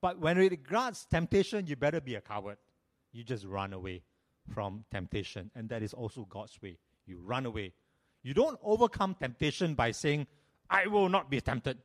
[0.00, 2.58] But when it regards temptation, you better be a coward.
[3.12, 4.02] You just run away
[4.52, 5.50] from temptation.
[5.54, 6.78] And that is also God's way.
[7.06, 7.72] You run away.
[8.22, 10.26] You don't overcome temptation by saying,
[10.68, 11.78] I will not be tempted.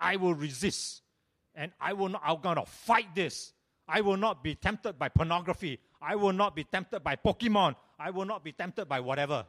[0.00, 1.02] I will resist.
[1.56, 3.52] And I will not, I'm going to fight this.
[3.88, 5.80] I will not be tempted by pornography.
[6.00, 7.74] I will not be tempted by Pokemon.
[7.98, 9.46] I will not be tempted by whatever.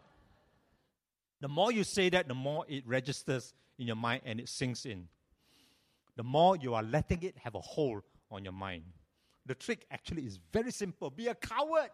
[1.41, 4.85] The more you say that, the more it registers in your mind and it sinks
[4.85, 5.07] in.
[6.15, 8.83] The more you are letting it have a hold on your mind.
[9.45, 11.89] The trick actually is very simple be a coward.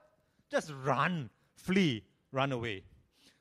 [0.50, 2.84] Just run, flee, run away.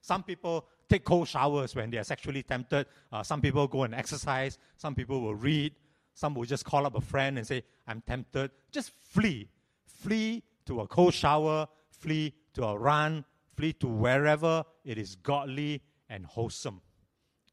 [0.00, 2.87] Some people take cold showers when they are sexually tempted.
[3.12, 4.58] Uh, some people go and exercise.
[4.76, 5.72] Some people will read.
[6.14, 8.51] Some will just call up a friend and say, I'm tempted.
[8.70, 9.48] Just flee.
[9.87, 15.83] Flee to a cold shower, flee to a run, flee to wherever it is godly
[16.09, 16.81] and wholesome.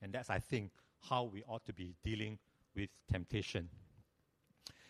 [0.02, 0.72] And that's, I think,
[1.10, 2.38] how we ought to be dealing
[2.76, 3.70] with temptation.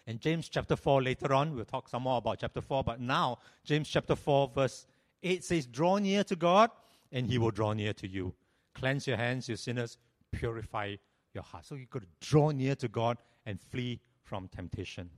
[0.08, 3.38] And James chapter 4, later on, we'll talk some more about chapter 4, but now,
[3.64, 4.88] James chapter 4, verse
[5.22, 6.72] 8 says, Draw near to God,
[7.12, 8.34] and he will draw near to you.
[8.74, 9.98] Cleanse your hands, you sinners,
[10.32, 10.96] purify
[11.34, 11.66] your heart.
[11.66, 13.18] So you've got to draw near to God
[13.50, 15.10] and flee from temptation.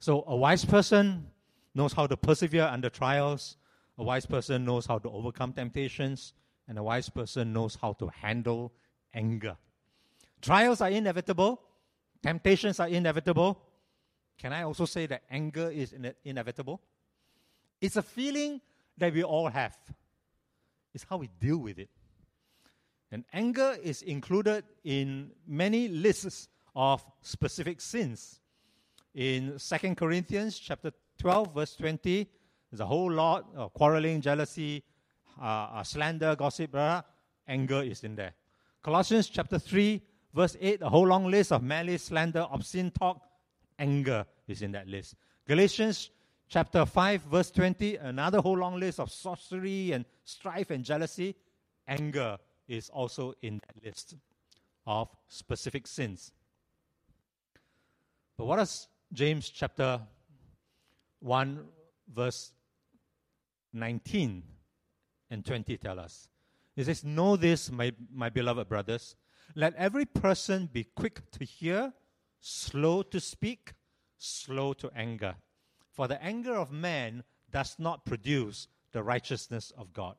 [0.00, 1.28] So a wise person
[1.74, 3.56] knows how to persevere under trials.
[3.96, 6.32] A wise person knows how to overcome temptations.
[6.66, 8.72] And a wise person knows how to handle
[9.14, 9.56] anger.
[10.42, 11.60] Trials are inevitable.
[12.22, 13.62] Temptations are inevitable.
[14.36, 15.94] Can I also say that anger is
[16.24, 16.80] inevitable?
[17.80, 18.60] It's a feeling
[18.98, 19.76] that we all have.
[20.92, 21.90] It's how we deal with it.
[23.12, 28.40] And anger is included in many lists of specific sins.
[29.14, 32.28] In 2 Corinthians chapter 12, verse 20,
[32.70, 34.84] there's a whole lot of quarreling, jealousy,
[35.40, 37.02] uh, uh, slander, gossip, uh,
[37.48, 38.32] anger is in there.
[38.82, 40.00] Colossians chapter 3,
[40.32, 43.20] verse 8, a whole long list of malice, slander, obscene talk,
[43.78, 45.16] anger is in that list.
[45.48, 46.10] Galatians
[46.48, 51.34] chapter 5, verse 20, another whole long list of sorcery and strife and jealousy,
[51.88, 52.38] anger
[52.70, 54.14] is also in that list
[54.86, 56.32] of specific sins.
[58.36, 60.00] But what does James chapter
[61.18, 61.66] 1,
[62.14, 62.52] verse
[63.72, 64.42] 19
[65.30, 66.28] and 20 tell us?
[66.76, 69.16] It says, Know this, my, my beloved brothers.
[69.56, 71.92] Let every person be quick to hear,
[72.40, 73.72] slow to speak,
[74.16, 75.34] slow to anger.
[75.90, 80.14] For the anger of man does not produce the righteousness of God.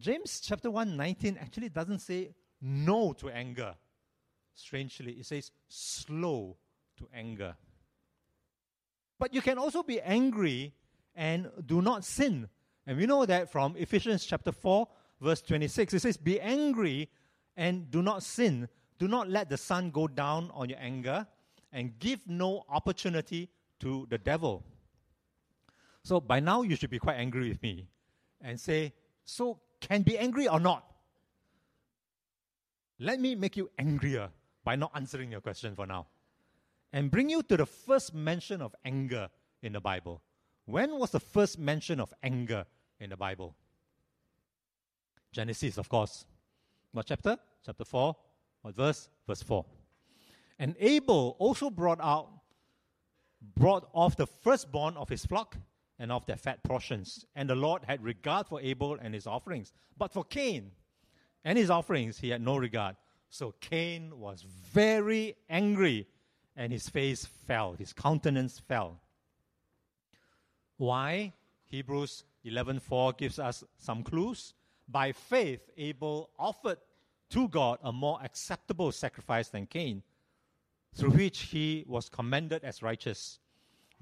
[0.00, 2.30] James chapter 1, 19 actually doesn't say
[2.60, 3.74] no to anger.
[4.54, 6.56] Strangely, it says slow
[6.96, 7.56] to anger.
[9.18, 10.72] But you can also be angry
[11.14, 12.48] and do not sin.
[12.86, 14.86] And we know that from Ephesians chapter 4,
[15.20, 15.94] verse 26.
[15.94, 17.10] It says, Be angry
[17.56, 18.68] and do not sin.
[18.98, 21.26] Do not let the sun go down on your anger
[21.72, 23.48] and give no opportunity
[23.80, 24.64] to the devil.
[26.02, 27.88] So by now, you should be quite angry with me
[28.40, 30.84] and say, So can be angry or not?
[32.98, 34.30] Let me make you angrier
[34.64, 36.06] by not answering your question for now
[36.92, 39.28] and bring you to the first mention of anger
[39.62, 40.22] in the Bible.
[40.64, 42.66] When was the first mention of anger
[43.00, 43.54] in the Bible?
[45.32, 46.24] Genesis, of course.
[46.92, 47.36] What chapter?
[47.64, 48.16] Chapter 4.
[48.62, 49.08] What verse?
[49.26, 49.64] Verse 4.
[50.58, 52.30] And Abel also brought out,
[53.54, 55.56] brought off the firstborn of his flock
[55.98, 57.24] and of their fat portions.
[57.34, 59.72] And the Lord had regard for Abel and his offerings.
[59.96, 60.72] But for Cain
[61.44, 62.96] and his offerings, he had no regard.
[63.30, 66.06] So Cain was very angry,
[66.56, 69.00] and his face fell, his countenance fell.
[70.76, 71.34] Why?
[71.64, 74.54] Hebrews 11:4 gives us some clues.
[74.88, 76.78] By faith, Abel offered
[77.30, 80.02] to God a more acceptable sacrifice than Cain,
[80.94, 83.38] through which he was commended as righteous.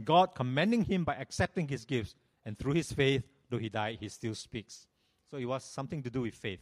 [0.05, 4.09] God commending him by accepting his gifts, and through his faith, though he died, he
[4.09, 4.87] still speaks.
[5.31, 6.61] So it was something to do with faith.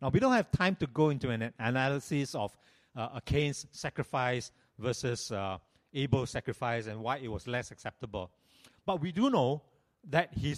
[0.00, 2.56] Now, we don't have time to go into an analysis of
[2.96, 5.58] uh, Cain's sacrifice versus uh,
[5.94, 8.30] Abel's sacrifice and why it was less acceptable.
[8.86, 9.62] But we do know
[10.10, 10.54] that he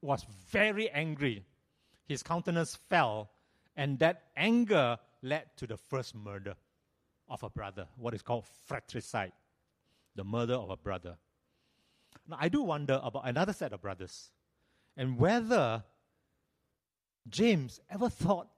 [0.00, 1.44] was very angry.
[2.06, 3.30] His countenance fell,
[3.76, 6.54] and that anger led to the first murder
[7.28, 9.32] of a brother, what is called fratricide
[10.16, 11.16] the murder of a brother.
[12.28, 14.30] Now, I do wonder about another set of brothers.
[14.96, 15.84] and whether
[17.28, 18.48] James ever thought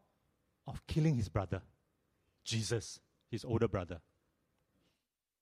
[0.67, 1.63] of killing his brother,
[2.45, 4.01] Jesus, his older brother.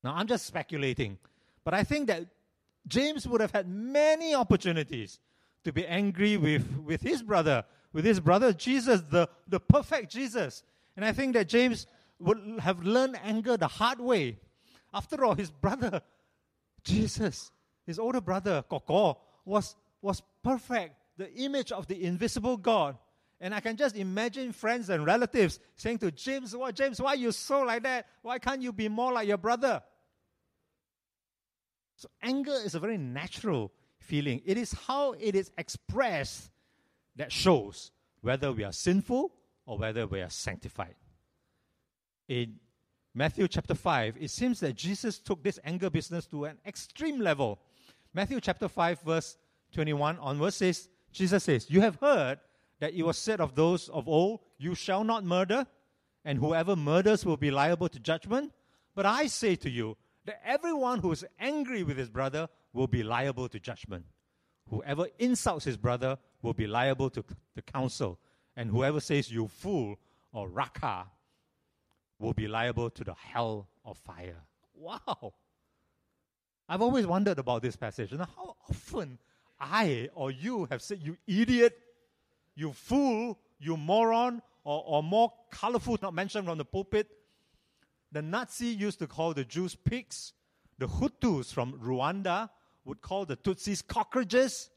[0.03, 1.19] Now, I'm just speculating,
[1.65, 2.27] but I think that
[2.87, 5.19] James would have had many opportunities
[5.65, 10.63] to be angry with, with his brother, with his brother Jesus, the, the perfect Jesus.
[10.97, 11.87] And I think that James
[12.21, 14.39] would have learned anger the hard way.
[14.93, 16.03] After all, his brother,
[16.85, 17.51] Jesus,
[17.85, 22.97] his older brother, Koko, was, was perfect, the image of the invisible God.
[23.41, 27.17] And I can just imagine friends and relatives saying to James, "What, James, why are
[27.17, 28.07] you so like that?
[28.23, 29.83] Why can't you be more like your brother?
[31.97, 34.41] So, anger is a very natural feeling.
[34.45, 36.51] It is how it is expressed
[37.17, 39.33] that shows whether we are sinful
[39.67, 40.95] or whether we are sanctified.
[42.29, 42.57] In
[43.19, 47.59] Matthew chapter 5, it seems that Jesus took this anger business to an extreme level.
[48.13, 49.39] Matthew chapter 5, verse
[49.73, 52.41] 21 onwards says, Jesus says, You have heard
[52.79, 55.67] that it was said of those of old, You shall not murder,
[56.27, 58.53] and whoever murders will be liable to judgment.
[58.95, 63.03] But I say to you that everyone who is angry with his brother will be
[63.03, 64.05] liable to judgment.
[64.69, 67.25] Whoever insults his brother will be liable to
[67.55, 68.19] the council,
[68.55, 69.97] and whoever says, You fool
[70.35, 71.07] or raca
[72.19, 74.43] will be liable to the hell of fire.
[74.75, 75.35] Wow!
[76.69, 78.13] I've always wondered about this passage.
[78.13, 79.19] And how often
[79.61, 81.79] I or you have said, You idiot,
[82.55, 87.09] you fool, you moron, or, or more colorful, not mentioned from the pulpit.
[88.13, 90.33] The Nazi used to call the Jews pigs.
[90.79, 92.51] The Hutus from Rwanda
[92.85, 94.71] would call the Tutsis cockroaches.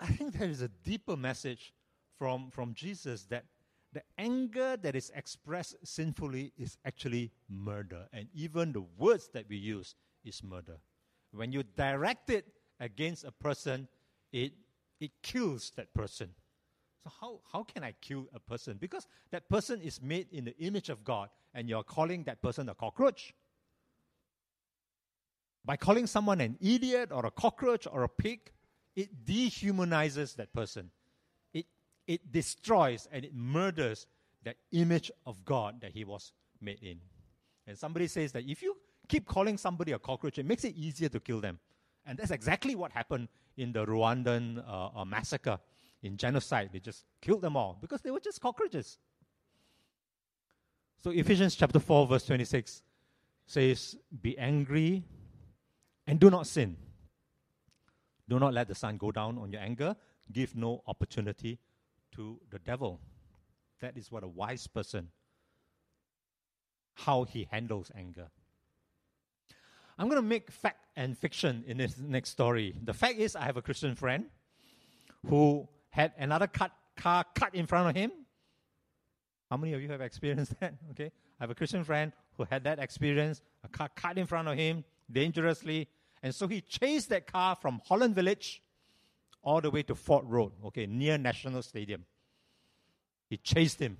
[0.00, 1.72] I think there is a deeper message
[2.18, 3.44] from, from Jesus that
[3.92, 8.06] the anger that is expressed sinfully is actually murder.
[8.12, 10.76] And even the words that we use is murder.
[11.32, 12.46] When you direct it
[12.80, 13.88] against a person,
[14.32, 14.52] it,
[15.00, 16.30] it kills that person.
[17.02, 18.76] So, how, how can I kill a person?
[18.78, 22.68] Because that person is made in the image of God, and you're calling that person
[22.68, 23.34] a cockroach.
[25.64, 28.50] By calling someone an idiot or a cockroach or a pig,
[28.96, 30.90] it dehumanizes that person.
[32.08, 34.06] It, destroys and it murders
[34.44, 36.98] that image of God that he was made in.
[37.66, 38.76] And somebody says that if you
[39.08, 41.60] keep calling somebody a cockroach, it makes it easier to kill them.
[42.06, 45.60] And that's exactly what happened in the Rwandan uh, uh, massacre,
[46.02, 46.70] in genocide.
[46.72, 48.98] They just killed them all because they were just cockroaches.
[51.02, 52.82] So Ephesians chapter 4, verse 26
[53.46, 55.04] says, Be angry
[56.06, 56.76] and do not sin.
[58.28, 59.94] Do not let the sun go down on your anger.
[60.32, 61.58] Give no opportunity
[62.16, 63.00] to the devil.
[63.80, 65.08] That is what a wise person,
[66.94, 68.28] how he handles anger.
[69.98, 72.74] I'm going to make fact and fiction in this next story.
[72.84, 74.26] The fact is, I have a Christian friend
[75.26, 78.12] who had another cut, car cut in front of him.
[79.50, 80.74] How many of you have experienced that?
[80.92, 81.10] Okay.
[81.40, 84.56] I have a Christian friend who had that experience, a car cut in front of
[84.56, 85.88] him dangerously.
[86.22, 88.62] And so he chased that car from Holland Village
[89.48, 92.04] all the way to Fort Road, okay, near National Stadium.
[93.30, 93.96] He chased him,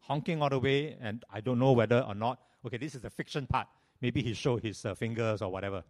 [0.00, 3.10] honking all the way, and I don't know whether or not, okay, this is the
[3.10, 3.68] fiction part.
[4.00, 5.84] Maybe he showed his uh, fingers or whatever.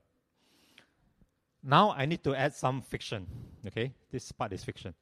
[1.63, 3.29] Now I need to add some fiction.
[3.65, 4.93] Okay, this part is fiction.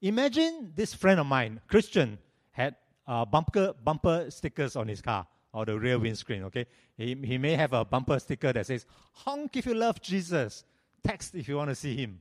[0.00, 2.18] Imagine this friend of mine, Christian,
[2.50, 2.74] had
[3.06, 6.42] uh, bumper bumper stickers on his car or the rear windscreen.
[6.44, 6.66] Okay,
[6.96, 10.64] he, he may have a bumper sticker that says "Honk if you love Jesus."
[11.04, 12.20] Text if you want to see him.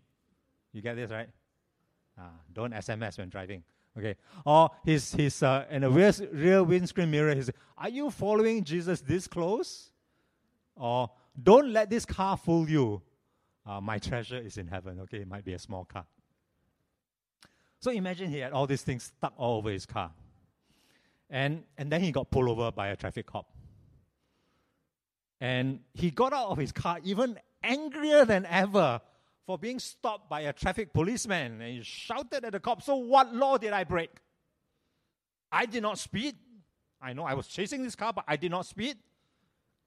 [0.73, 1.29] You get this right?
[2.17, 3.63] Ah, don't SMS when driving.
[3.97, 4.15] Okay.
[4.45, 7.34] Or his his uh, in the rear, rear windscreen mirror.
[7.34, 9.91] He says, "Are you following Jesus this close?"
[10.75, 11.10] Or
[11.41, 13.01] don't let this car fool you.
[13.65, 14.99] Uh, my treasure is in heaven.
[15.01, 16.05] Okay, it might be a small car.
[17.81, 20.12] So imagine he had all these things stuck all over his car.
[21.29, 23.49] And, and then he got pulled over by a traffic cop.
[25.39, 29.01] And he got out of his car even angrier than ever
[29.45, 31.61] for being stopped by a traffic policeman.
[31.61, 34.11] And he shouted at the cop, So, what law did I break?
[35.51, 36.35] I did not speed.
[37.01, 38.97] I know I was chasing this car, but I did not speed.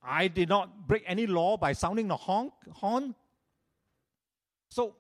[0.03, 3.15] I did not break any law by sounding the honk, horn.
[4.71, 4.97] So,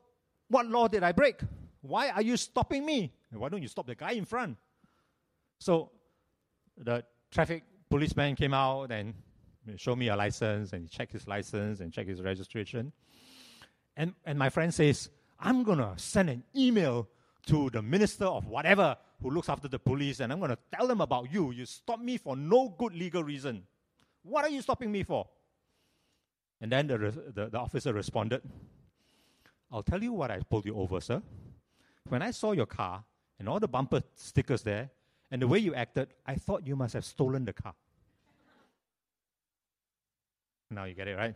[0.49, 1.41] what law did I break?
[1.83, 3.13] Why are you stopping me?
[3.31, 4.57] Why don't you stop the guy in front?
[5.59, 5.91] So,
[6.79, 9.15] the traffic policeman came out and
[9.77, 12.93] showed me a license and he checked his license and checked his registration.
[13.97, 17.09] And, and my friend says, I'm going to send an email
[17.47, 20.87] to the minister of whatever who looks after the police and I'm going to tell
[20.87, 21.53] them about you.
[21.53, 23.63] You stopped me for no good legal reason.
[24.23, 25.29] What are you stopping me for?
[26.61, 26.99] And then the,
[27.35, 28.43] the, the officer responded,
[29.71, 31.23] I'll tell you what I pulled you over, sir.
[32.09, 33.05] When I saw your car
[33.39, 34.91] and all the bumper stickers there
[35.31, 37.75] and the way you acted, I thought you must have stolen the car.
[40.71, 41.35] Now you get it, right?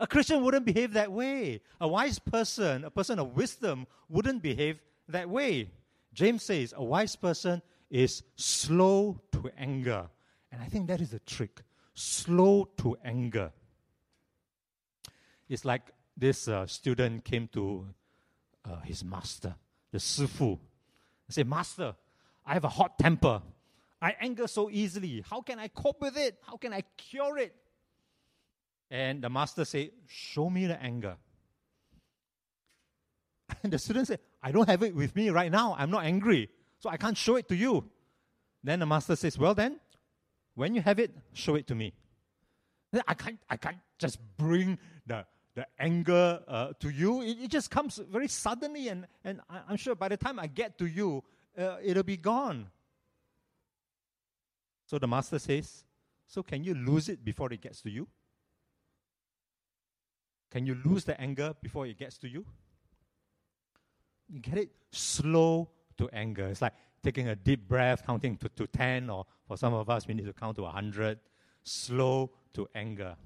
[0.00, 1.60] A Christian wouldn't behave that way.
[1.80, 4.78] A wise person, a person of wisdom, wouldn't behave
[5.08, 5.70] that way.
[6.12, 10.06] James says a wise person is slow to anger.
[10.50, 11.62] And I think that is the trick
[11.94, 13.52] slow to anger.
[15.48, 15.82] It's like
[16.16, 17.86] this uh, student came to
[18.64, 19.54] uh, his master,
[19.92, 20.58] the Sifu.
[21.26, 21.94] He said, Master,
[22.44, 23.42] I have a hot temper.
[24.00, 25.24] I anger so easily.
[25.28, 26.38] How can I cope with it?
[26.46, 27.54] How can I cure it?
[28.90, 31.16] And the master said, Show me the anger.
[33.62, 35.74] And the student said, I don't have it with me right now.
[35.78, 36.50] I'm not angry.
[36.78, 37.84] So I can't show it to you.
[38.62, 39.80] Then the master says, Well, then,
[40.54, 41.92] when you have it, show it to me.
[43.08, 47.22] I can't, I can't just bring the, the anger uh, to you.
[47.22, 50.46] It, it, just comes very suddenly, and, and I, am sure by the time I
[50.46, 51.24] get to you,
[51.58, 52.68] uh, it'll be gone.
[54.86, 55.84] So the master says,
[56.26, 58.06] So can you lose it before it gets to you?
[60.54, 62.46] Can you lose the anger before it gets to you?
[64.28, 64.70] You get it?
[64.92, 66.44] Slow to anger.
[66.44, 70.06] It's like taking a deep breath, counting to, to 10, or for some of us,
[70.06, 71.18] we need to count to 100.
[71.64, 73.16] Slow to anger.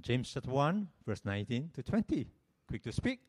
[0.00, 2.26] James chapter 1, verse 19 to 20.
[2.66, 3.20] Quick to speak,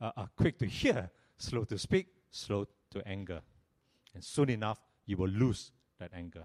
[0.00, 3.40] uh, uh, quick to hear, slow to speak, slow to anger.
[4.14, 6.44] And soon enough, you will lose that anger.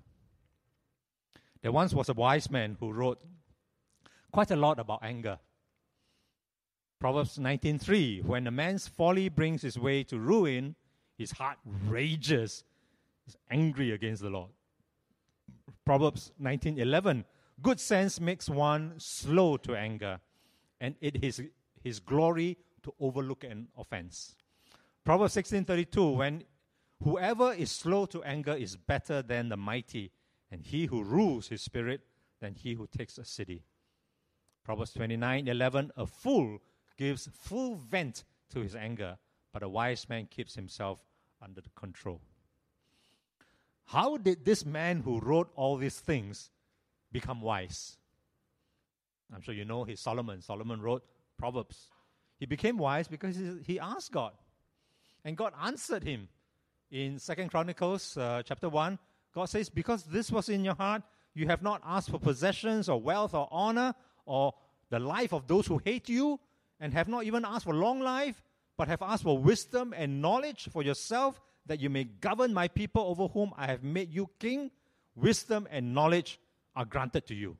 [1.61, 3.21] There once was a wise man who wrote
[4.31, 5.39] quite a lot about anger.
[6.99, 10.75] Proverbs 19:3 When a man's folly brings his way to ruin,
[11.17, 12.63] his heart rages,
[13.27, 14.51] is angry against the Lord.
[15.85, 17.25] Proverbs 19:11
[17.61, 20.21] Good sense makes one slow to anger,
[20.79, 21.41] and it is
[21.83, 24.35] his glory to overlook an offense.
[25.03, 26.43] Proverbs 16:32 When
[27.03, 30.11] whoever is slow to anger is better than the mighty,
[30.51, 32.01] and he who rules his spirit
[32.39, 33.63] than he who takes a city.
[34.69, 36.59] Proverbs 29 11, a fool
[36.95, 39.17] gives full vent to his anger,
[39.51, 40.99] but a wise man keeps himself
[41.41, 42.21] under control.
[43.85, 46.51] How did this man who wrote all these things
[47.11, 47.97] become wise?
[49.33, 50.39] I'm sure you know he's Solomon.
[50.43, 51.03] Solomon wrote
[51.35, 51.87] Proverbs.
[52.37, 54.33] He became wise because he asked God,
[55.25, 56.27] and God answered him.
[56.91, 58.99] In Second Chronicles uh, chapter 1,
[59.33, 61.01] God says, Because this was in your heart,
[61.33, 63.95] you have not asked for possessions or wealth or honor
[64.29, 64.53] or
[64.89, 66.39] the life of those who hate you
[66.79, 68.41] and have not even asked for long life,
[68.77, 73.01] but have asked for wisdom and knowledge for yourself, that you may govern my people
[73.03, 74.71] over whom I have made you king.
[75.15, 76.39] Wisdom and knowledge
[76.75, 77.57] are granted to you.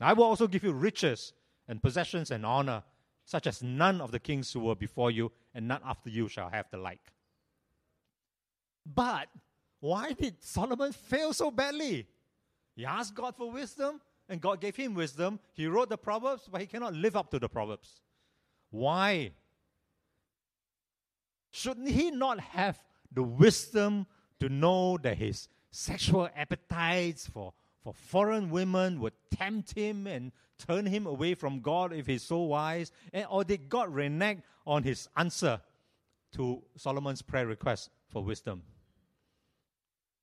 [0.00, 1.32] I will also give you riches
[1.68, 2.82] and possessions and honor,
[3.24, 6.50] such as none of the kings who were before you, and none after you shall
[6.50, 7.12] have the like.
[8.84, 9.28] But
[9.80, 12.06] why did Solomon fail so badly?
[12.74, 15.38] He asked God for wisdom, and God gave him wisdom.
[15.52, 18.00] He wrote the Proverbs, but he cannot live up to the Proverbs.
[18.70, 19.32] Why?
[21.50, 24.06] Shouldn't he not have the wisdom
[24.40, 27.52] to know that his sexual appetites for,
[27.82, 32.40] for foreign women would tempt him and turn him away from God if he's so
[32.40, 32.90] wise?
[33.12, 35.60] And, or did God renege on his answer
[36.32, 38.62] to Solomon's prayer request for wisdom?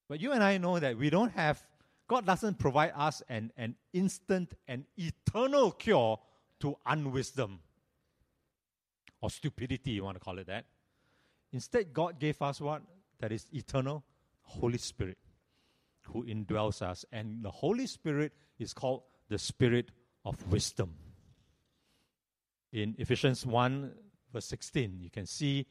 [0.09, 1.63] But you and I know that we don't have
[2.11, 6.19] God doesn't provide us an, an instant and eternal cure
[6.59, 7.61] to unwisdom
[9.21, 10.65] or stupidity, you want to call it that.
[11.53, 12.81] Instead, God gave us what?
[13.21, 14.03] That is eternal
[14.41, 15.17] Holy Spirit
[16.01, 17.05] who indwells us.
[17.13, 19.91] And the Holy Spirit is called the Spirit
[20.25, 20.93] of wisdom.
[22.73, 23.89] In Ephesians 1,
[24.33, 25.65] verse 16, you can see,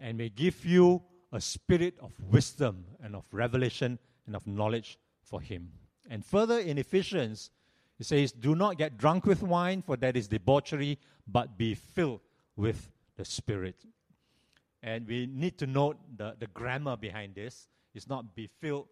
[0.00, 1.00] and may give you
[1.30, 5.70] a spirit of wisdom and of revelation and of knowledge for him.
[6.08, 7.50] And further in Ephesians,
[7.98, 12.20] it says, Do not get drunk with wine, for that is debauchery, but be filled
[12.56, 13.76] with the Spirit.
[14.82, 17.68] And we need to note the, the grammar behind this.
[17.94, 18.88] It's not be filled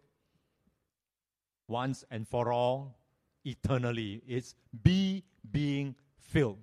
[1.67, 2.97] once and for all,
[3.45, 4.21] eternally.
[4.27, 6.59] It's be being filled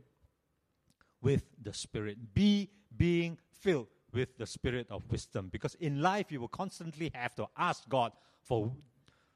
[1.21, 2.35] with the Spirit.
[2.35, 5.49] Be being filled with the Spirit of wisdom.
[5.53, 8.13] Because in life, you will constantly have to ask God
[8.43, 8.73] for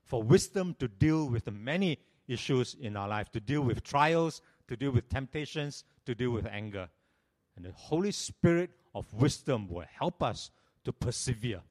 [0.05, 1.99] for wisdom to deal with the many
[2.29, 6.47] issues in our life, to deal with trials, to deal with temptations, to deal with
[6.47, 6.89] anger.
[7.57, 10.51] And the Holy Spirit of wisdom will help us
[10.85, 11.63] to persevere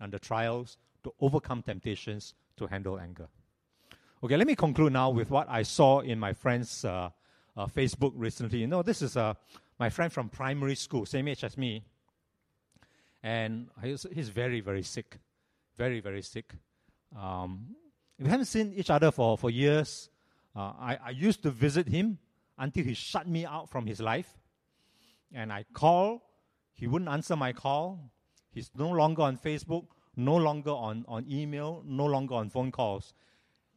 [0.00, 3.28] under trials, to overcome temptations, to handle anger.
[4.22, 7.10] Okay, let me conclude now with what I saw in my friend's uh,
[7.56, 8.58] uh, Facebook recently.
[8.58, 9.34] You know, this is uh,
[9.78, 11.84] my friend from primary school, same age as me.
[13.22, 15.18] And he's, he's very, very sick.
[15.76, 16.52] Very, very sick.
[17.18, 17.76] Um,
[18.18, 20.10] we haven't seen each other for, for years.
[20.54, 22.18] Uh, I, I used to visit him
[22.58, 24.38] until he shut me out from his life.
[25.32, 26.22] And I call,
[26.74, 28.10] he wouldn't answer my call.
[28.50, 33.14] He's no longer on Facebook, no longer on, on email, no longer on phone calls.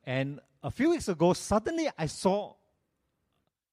[0.04, 2.56] And a few weeks ago, suddenly I saw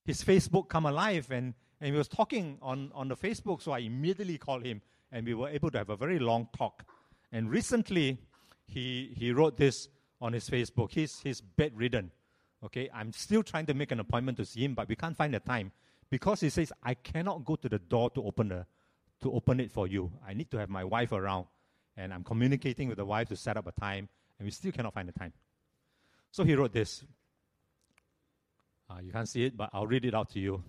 [0.05, 3.81] his Facebook come alive and, and he was talking on, on the Facebook, so I
[3.81, 6.85] immediately called him and we were able to have a very long talk.
[7.33, 8.19] And recently,
[8.67, 9.89] he, he wrote this
[10.21, 10.93] on his Facebook.
[10.93, 12.11] He's, he's bedridden.
[12.65, 15.35] Okay, I'm still trying to make an appointment to see him, but we can't find
[15.35, 15.73] the time
[16.11, 18.67] because he says I cannot go to the door to open the
[19.23, 20.13] to open it for you.
[20.27, 21.47] I need to have my wife around,
[21.97, 24.09] and I'm communicating with the wife to set up a time,
[24.39, 25.33] and we still cannot find the time.
[26.33, 27.05] So he wrote this.
[28.91, 30.63] Uh, you can't see it, but I'll read it out to you.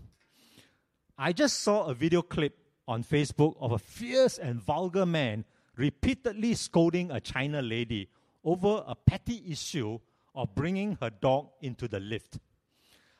[1.17, 5.45] I just saw a video clip on Facebook of a fierce and vulgar man
[5.75, 8.09] repeatedly scolding a China lady
[8.43, 9.99] over a petty issue
[10.35, 12.39] of bringing her dog into the lift.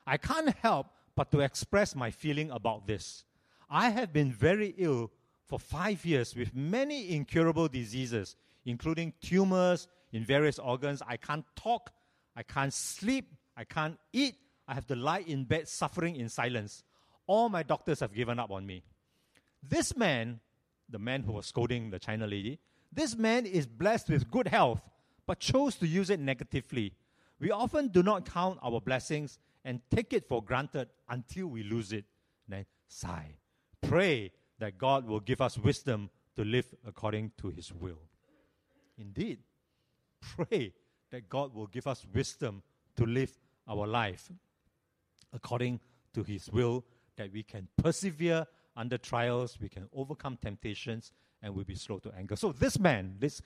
[0.05, 3.23] I can't help but to express my feeling about this.
[3.69, 5.11] I have been very ill
[5.47, 8.35] for five years with many incurable diseases,
[8.65, 11.01] including tumors in various organs.
[11.07, 11.91] I can't talk,
[12.35, 14.35] I can't sleep, I can't eat,
[14.67, 16.83] I have to lie in bed suffering in silence.
[17.27, 18.83] All my doctors have given up on me.
[19.61, 20.39] This man,
[20.93, 22.59] the man who was scolding the China lady,
[22.93, 24.79] this man is blessed with good health,
[25.25, 26.93] but chose to use it negatively.
[27.39, 31.91] We often do not count our blessings and take it for granted until we lose
[31.91, 32.05] it.
[32.47, 33.35] Then sigh.
[33.81, 37.99] Pray that God will give us wisdom to live according to his will.
[38.97, 39.39] Indeed,
[40.21, 40.73] pray
[41.09, 42.61] that God will give us wisdom
[42.97, 43.31] to live
[43.67, 44.31] our life
[45.33, 45.79] according
[46.13, 46.85] to his will,
[47.17, 48.45] that we can persevere
[48.75, 51.11] under trials, we can overcome temptations,
[51.41, 52.35] and we'll be slow to anger.
[52.35, 53.41] So, this man, this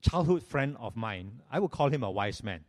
[0.00, 2.64] childhood friend of mine, I would call him a wise man.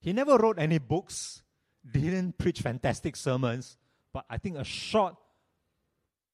[0.00, 1.42] He never wrote any books,
[1.90, 3.76] didn't preach fantastic sermons,
[4.12, 5.16] but I think a short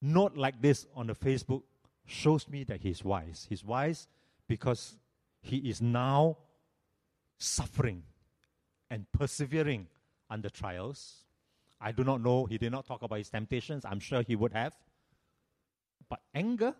[0.01, 1.63] note like this on the Facebook
[2.05, 3.47] shows me that he's wise.
[3.49, 4.07] He's wise
[4.47, 4.97] because
[5.41, 6.37] he is now
[7.37, 8.03] suffering
[8.89, 9.87] and persevering
[10.29, 11.24] under trials.
[11.79, 12.45] I do not know.
[12.45, 13.85] He did not talk about his temptations.
[13.85, 14.73] I'm sure he would have.
[16.09, 16.73] But anger,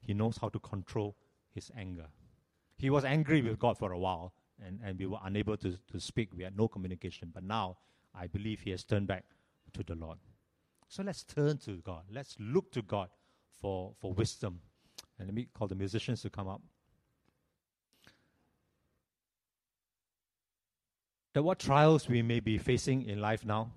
[0.00, 1.16] he knows how to control
[1.54, 2.06] his anger.
[2.76, 4.34] He was angry with God for a while,
[4.64, 6.28] and, and we were unable to, to speak.
[6.36, 7.30] We had no communication.
[7.32, 7.78] But now,
[8.14, 9.24] I believe he has turned back
[9.72, 10.18] to the Lord.
[10.88, 12.02] So let's turn to God.
[12.12, 13.08] Let's look to God
[13.60, 14.60] for, for wisdom.
[15.18, 16.62] And let me call the musicians to come up.
[21.32, 23.70] That what trials we may be facing in life now,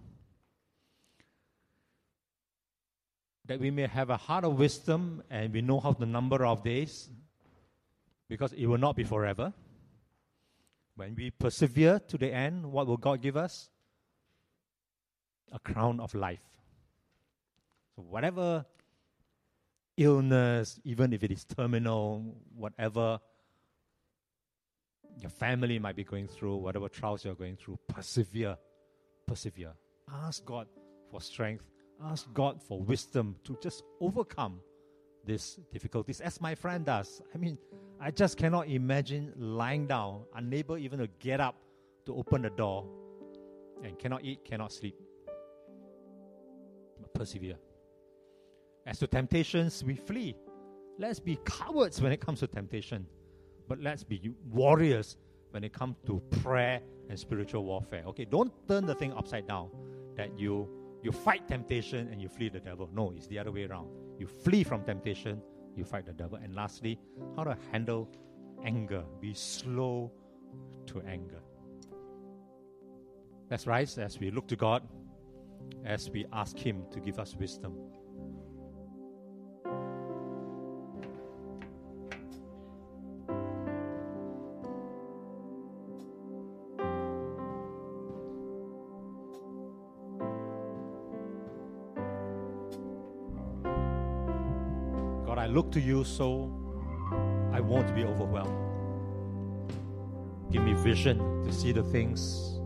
[3.49, 6.63] that we may have a heart of wisdom and we know how the number of
[6.63, 7.09] days,
[8.27, 9.51] because it will not be forever.
[10.95, 13.71] When we persevere to the end, what will God give us?
[15.51, 16.43] A crown of life.
[17.95, 18.65] So, whatever
[19.97, 23.19] illness, even if it is terminal, whatever
[25.19, 28.57] your family might be going through, whatever trials you're going through, persevere.
[29.25, 29.73] Persevere.
[30.07, 30.67] Ask God
[31.09, 31.63] for strength.
[32.05, 34.59] Ask God for wisdom to just overcome
[35.25, 37.21] these difficulties, as my friend does.
[37.33, 37.57] I mean,
[37.99, 41.55] I just cannot imagine lying down, unable even to get up
[42.05, 42.87] to open the door,
[43.83, 44.95] and cannot eat, cannot sleep.
[47.01, 47.57] But persevere.
[48.85, 50.35] As to temptations, we flee.
[50.97, 53.05] Let's be cowards when it comes to temptation,
[53.67, 55.17] but let's be warriors
[55.51, 58.03] when it comes to prayer and spiritual warfare.
[58.07, 59.69] Okay, don't turn the thing upside down
[60.15, 60.67] that you
[61.01, 62.89] you fight temptation and you flee the devil.
[62.93, 63.89] No, it's the other way around.
[64.17, 65.41] You flee from temptation,
[65.75, 66.37] you fight the devil.
[66.41, 66.99] And lastly,
[67.35, 68.09] how to handle
[68.63, 69.03] anger.
[69.21, 70.11] Be slow
[70.87, 71.39] to anger.
[73.49, 74.83] Let's rise as we look to God,
[75.85, 77.77] as we ask Him to give us wisdom.
[95.72, 96.51] To you so
[97.53, 98.70] I won't be overwhelmed.
[100.51, 102.59] Give me vision to see the things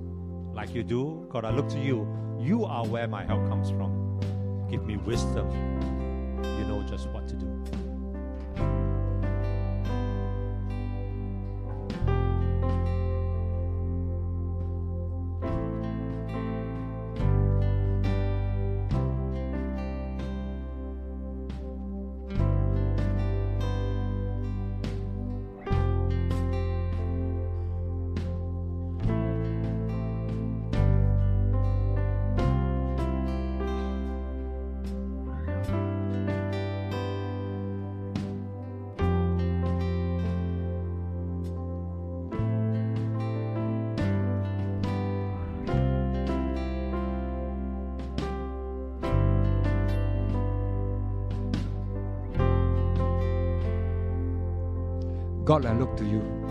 [0.53, 1.25] like you do.
[1.29, 2.07] God, I look to you.
[2.39, 4.19] You are where my help comes from.
[4.69, 5.49] Give me wisdom.
[6.43, 7.42] You know just what to do.
[55.43, 56.42] God, I look to you.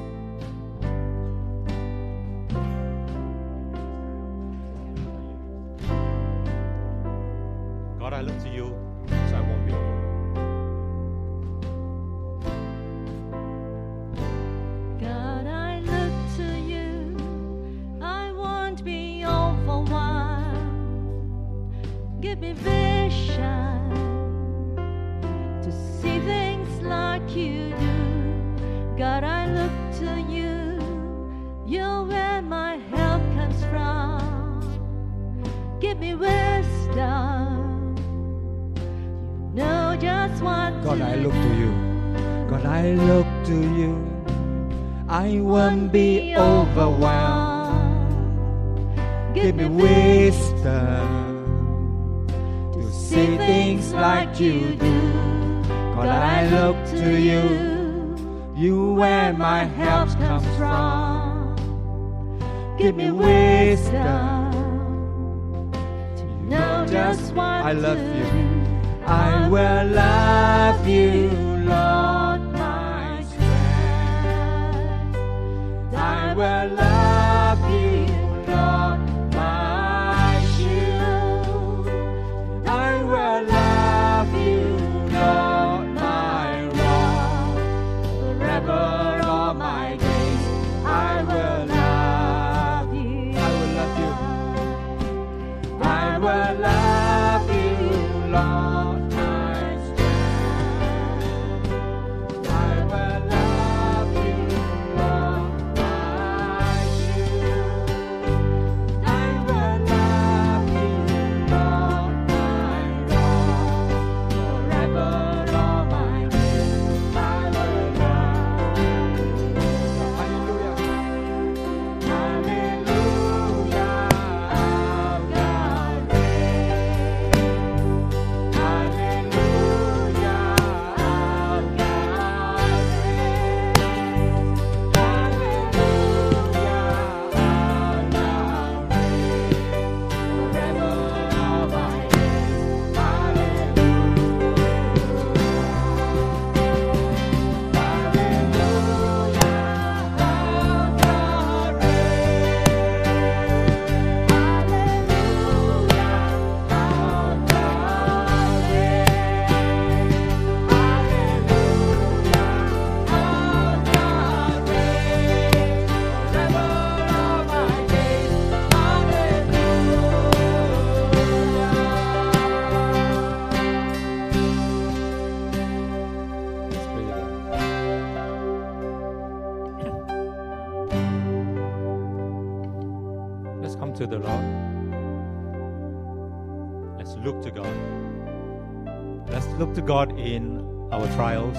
[189.87, 191.57] God in our trials.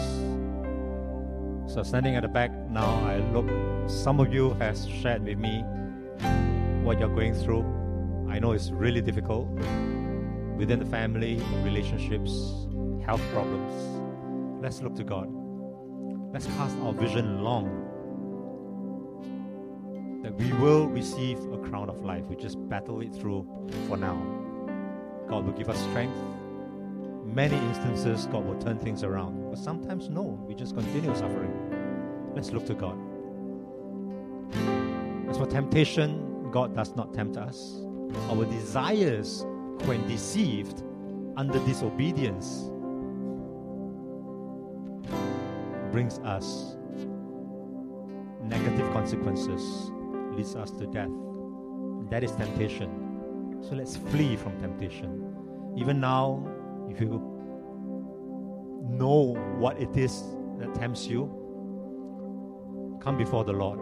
[1.72, 3.50] So standing at the back now, I look.
[3.90, 5.64] Some of you has shared with me
[6.84, 7.66] what you're going through.
[8.30, 9.48] I know it's really difficult
[10.56, 12.32] within the family, relationships,
[13.06, 13.74] health problems.
[14.64, 15.28] Let's look to God.
[16.32, 17.90] Let's cast our vision long
[20.24, 22.24] that we will receive a crown of life.
[22.28, 23.46] We just battle it through
[23.90, 24.16] for now.
[25.28, 26.16] God will give us strength.
[27.34, 29.50] Many instances, God will turn things around.
[29.50, 31.52] But sometimes, no, we just continue suffering.
[32.36, 32.96] Let's look to God.
[35.28, 37.82] As for temptation, God does not tempt us.
[38.30, 39.46] Our desires,
[39.86, 40.84] when deceived
[41.36, 42.70] under disobedience,
[45.92, 46.76] brings us
[48.44, 49.90] negative consequences,
[50.36, 51.10] leads us to death.
[52.12, 53.60] That is temptation.
[53.68, 55.34] So let's flee from temptation.
[55.76, 56.48] Even now,
[56.94, 57.10] if you
[58.88, 60.24] know what it is
[60.60, 61.26] that tempts you,
[63.02, 63.80] come before the Lord.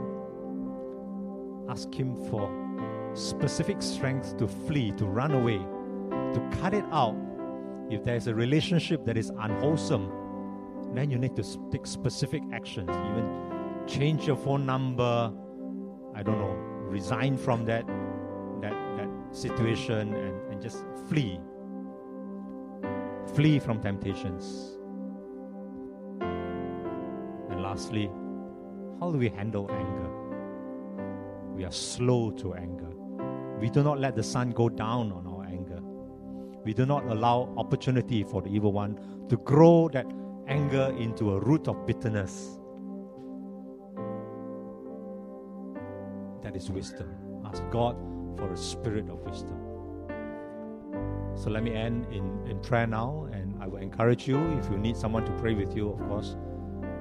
[1.69, 2.49] Ask Him for
[3.13, 5.57] specific strength to flee, to run away,
[6.33, 7.17] to cut it out.
[7.89, 10.09] If there is a relationship that is unwholesome,
[10.93, 12.89] then you need to take specific actions.
[12.89, 15.33] Even change your phone number.
[16.15, 16.55] I don't know,
[16.87, 17.85] resign from that
[18.61, 21.39] that that situation and, and just flee.
[23.33, 24.77] Flee from temptations.
[27.49, 28.09] And lastly,
[28.99, 30.09] how do we handle anger?
[31.55, 32.89] We are slow to anger.
[33.59, 35.79] We do not let the sun go down on our anger.
[36.63, 38.99] We do not allow opportunity for the evil one
[39.29, 40.05] to grow that
[40.47, 42.59] anger into a root of bitterness.
[46.41, 47.15] That is wisdom.
[47.45, 47.95] Ask God
[48.37, 49.70] for a spirit of wisdom.
[51.41, 54.77] So let me end in, in prayer now, and I will encourage you, if you
[54.77, 56.35] need someone to pray with you, of course,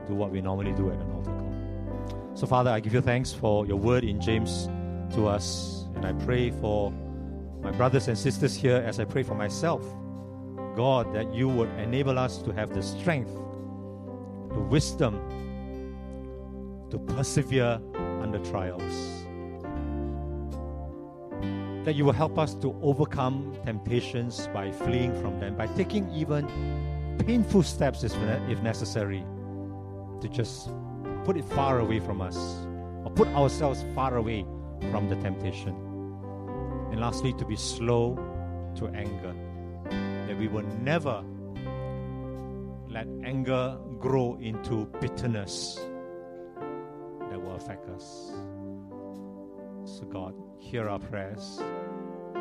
[0.06, 2.32] do what we normally do at an altar call.
[2.32, 4.70] So, Father, I give you thanks for your word in James
[5.14, 6.90] to us, and I pray for
[7.60, 9.84] my brothers and sisters here as I pray for myself.
[10.74, 13.34] God, that you would enable us to have the strength,
[14.54, 15.20] the wisdom
[16.88, 17.78] to persevere
[18.22, 19.19] under trials
[21.90, 26.46] that you will help us to overcome temptations by fleeing from them, by taking even
[27.26, 29.24] painful steps if necessary
[30.20, 30.70] to just
[31.24, 32.36] put it far away from us
[33.04, 34.46] or put ourselves far away
[34.92, 35.74] from the temptation.
[36.92, 38.14] And lastly, to be slow
[38.76, 39.34] to anger,
[40.28, 41.24] that we will never
[42.88, 45.74] let anger grow into bitterness
[47.30, 48.30] that will affect us.
[49.86, 51.60] So, God, hear our prayers.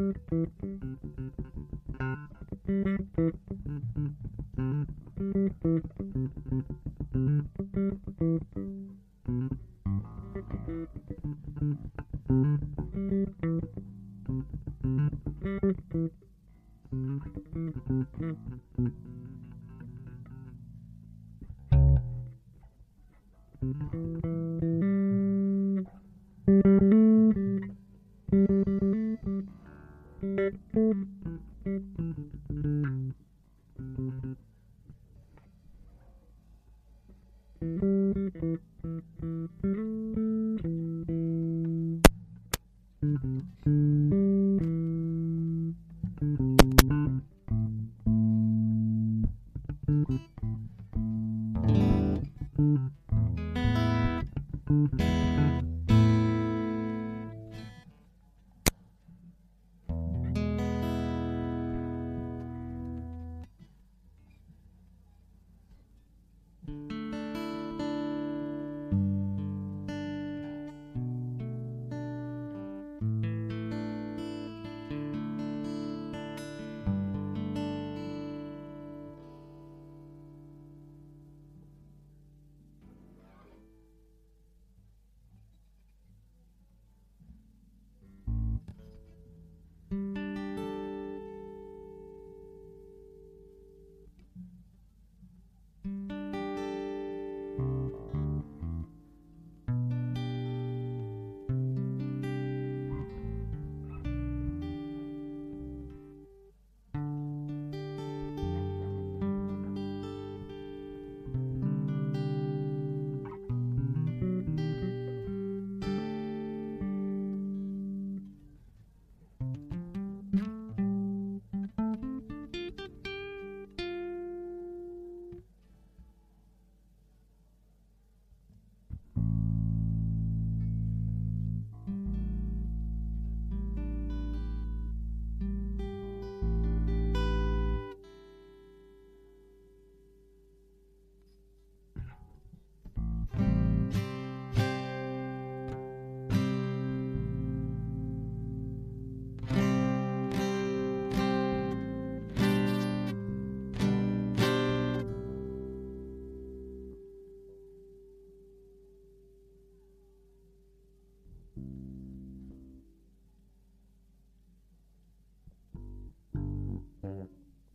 [0.00, 0.16] Thank
[8.20, 8.49] you.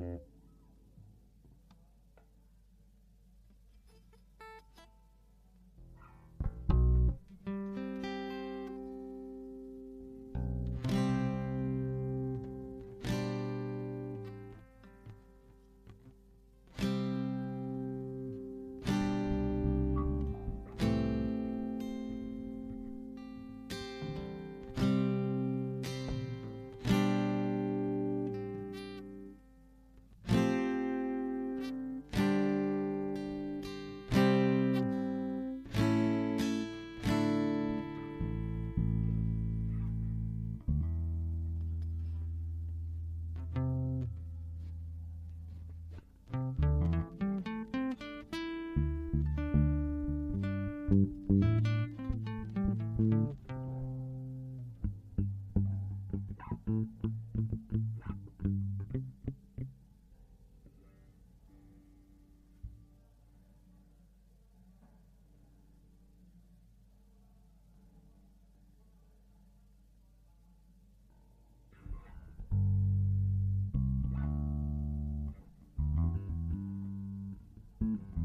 [0.02, 0.35] Mm-hmm.
[77.96, 78.24] Mm-hmm.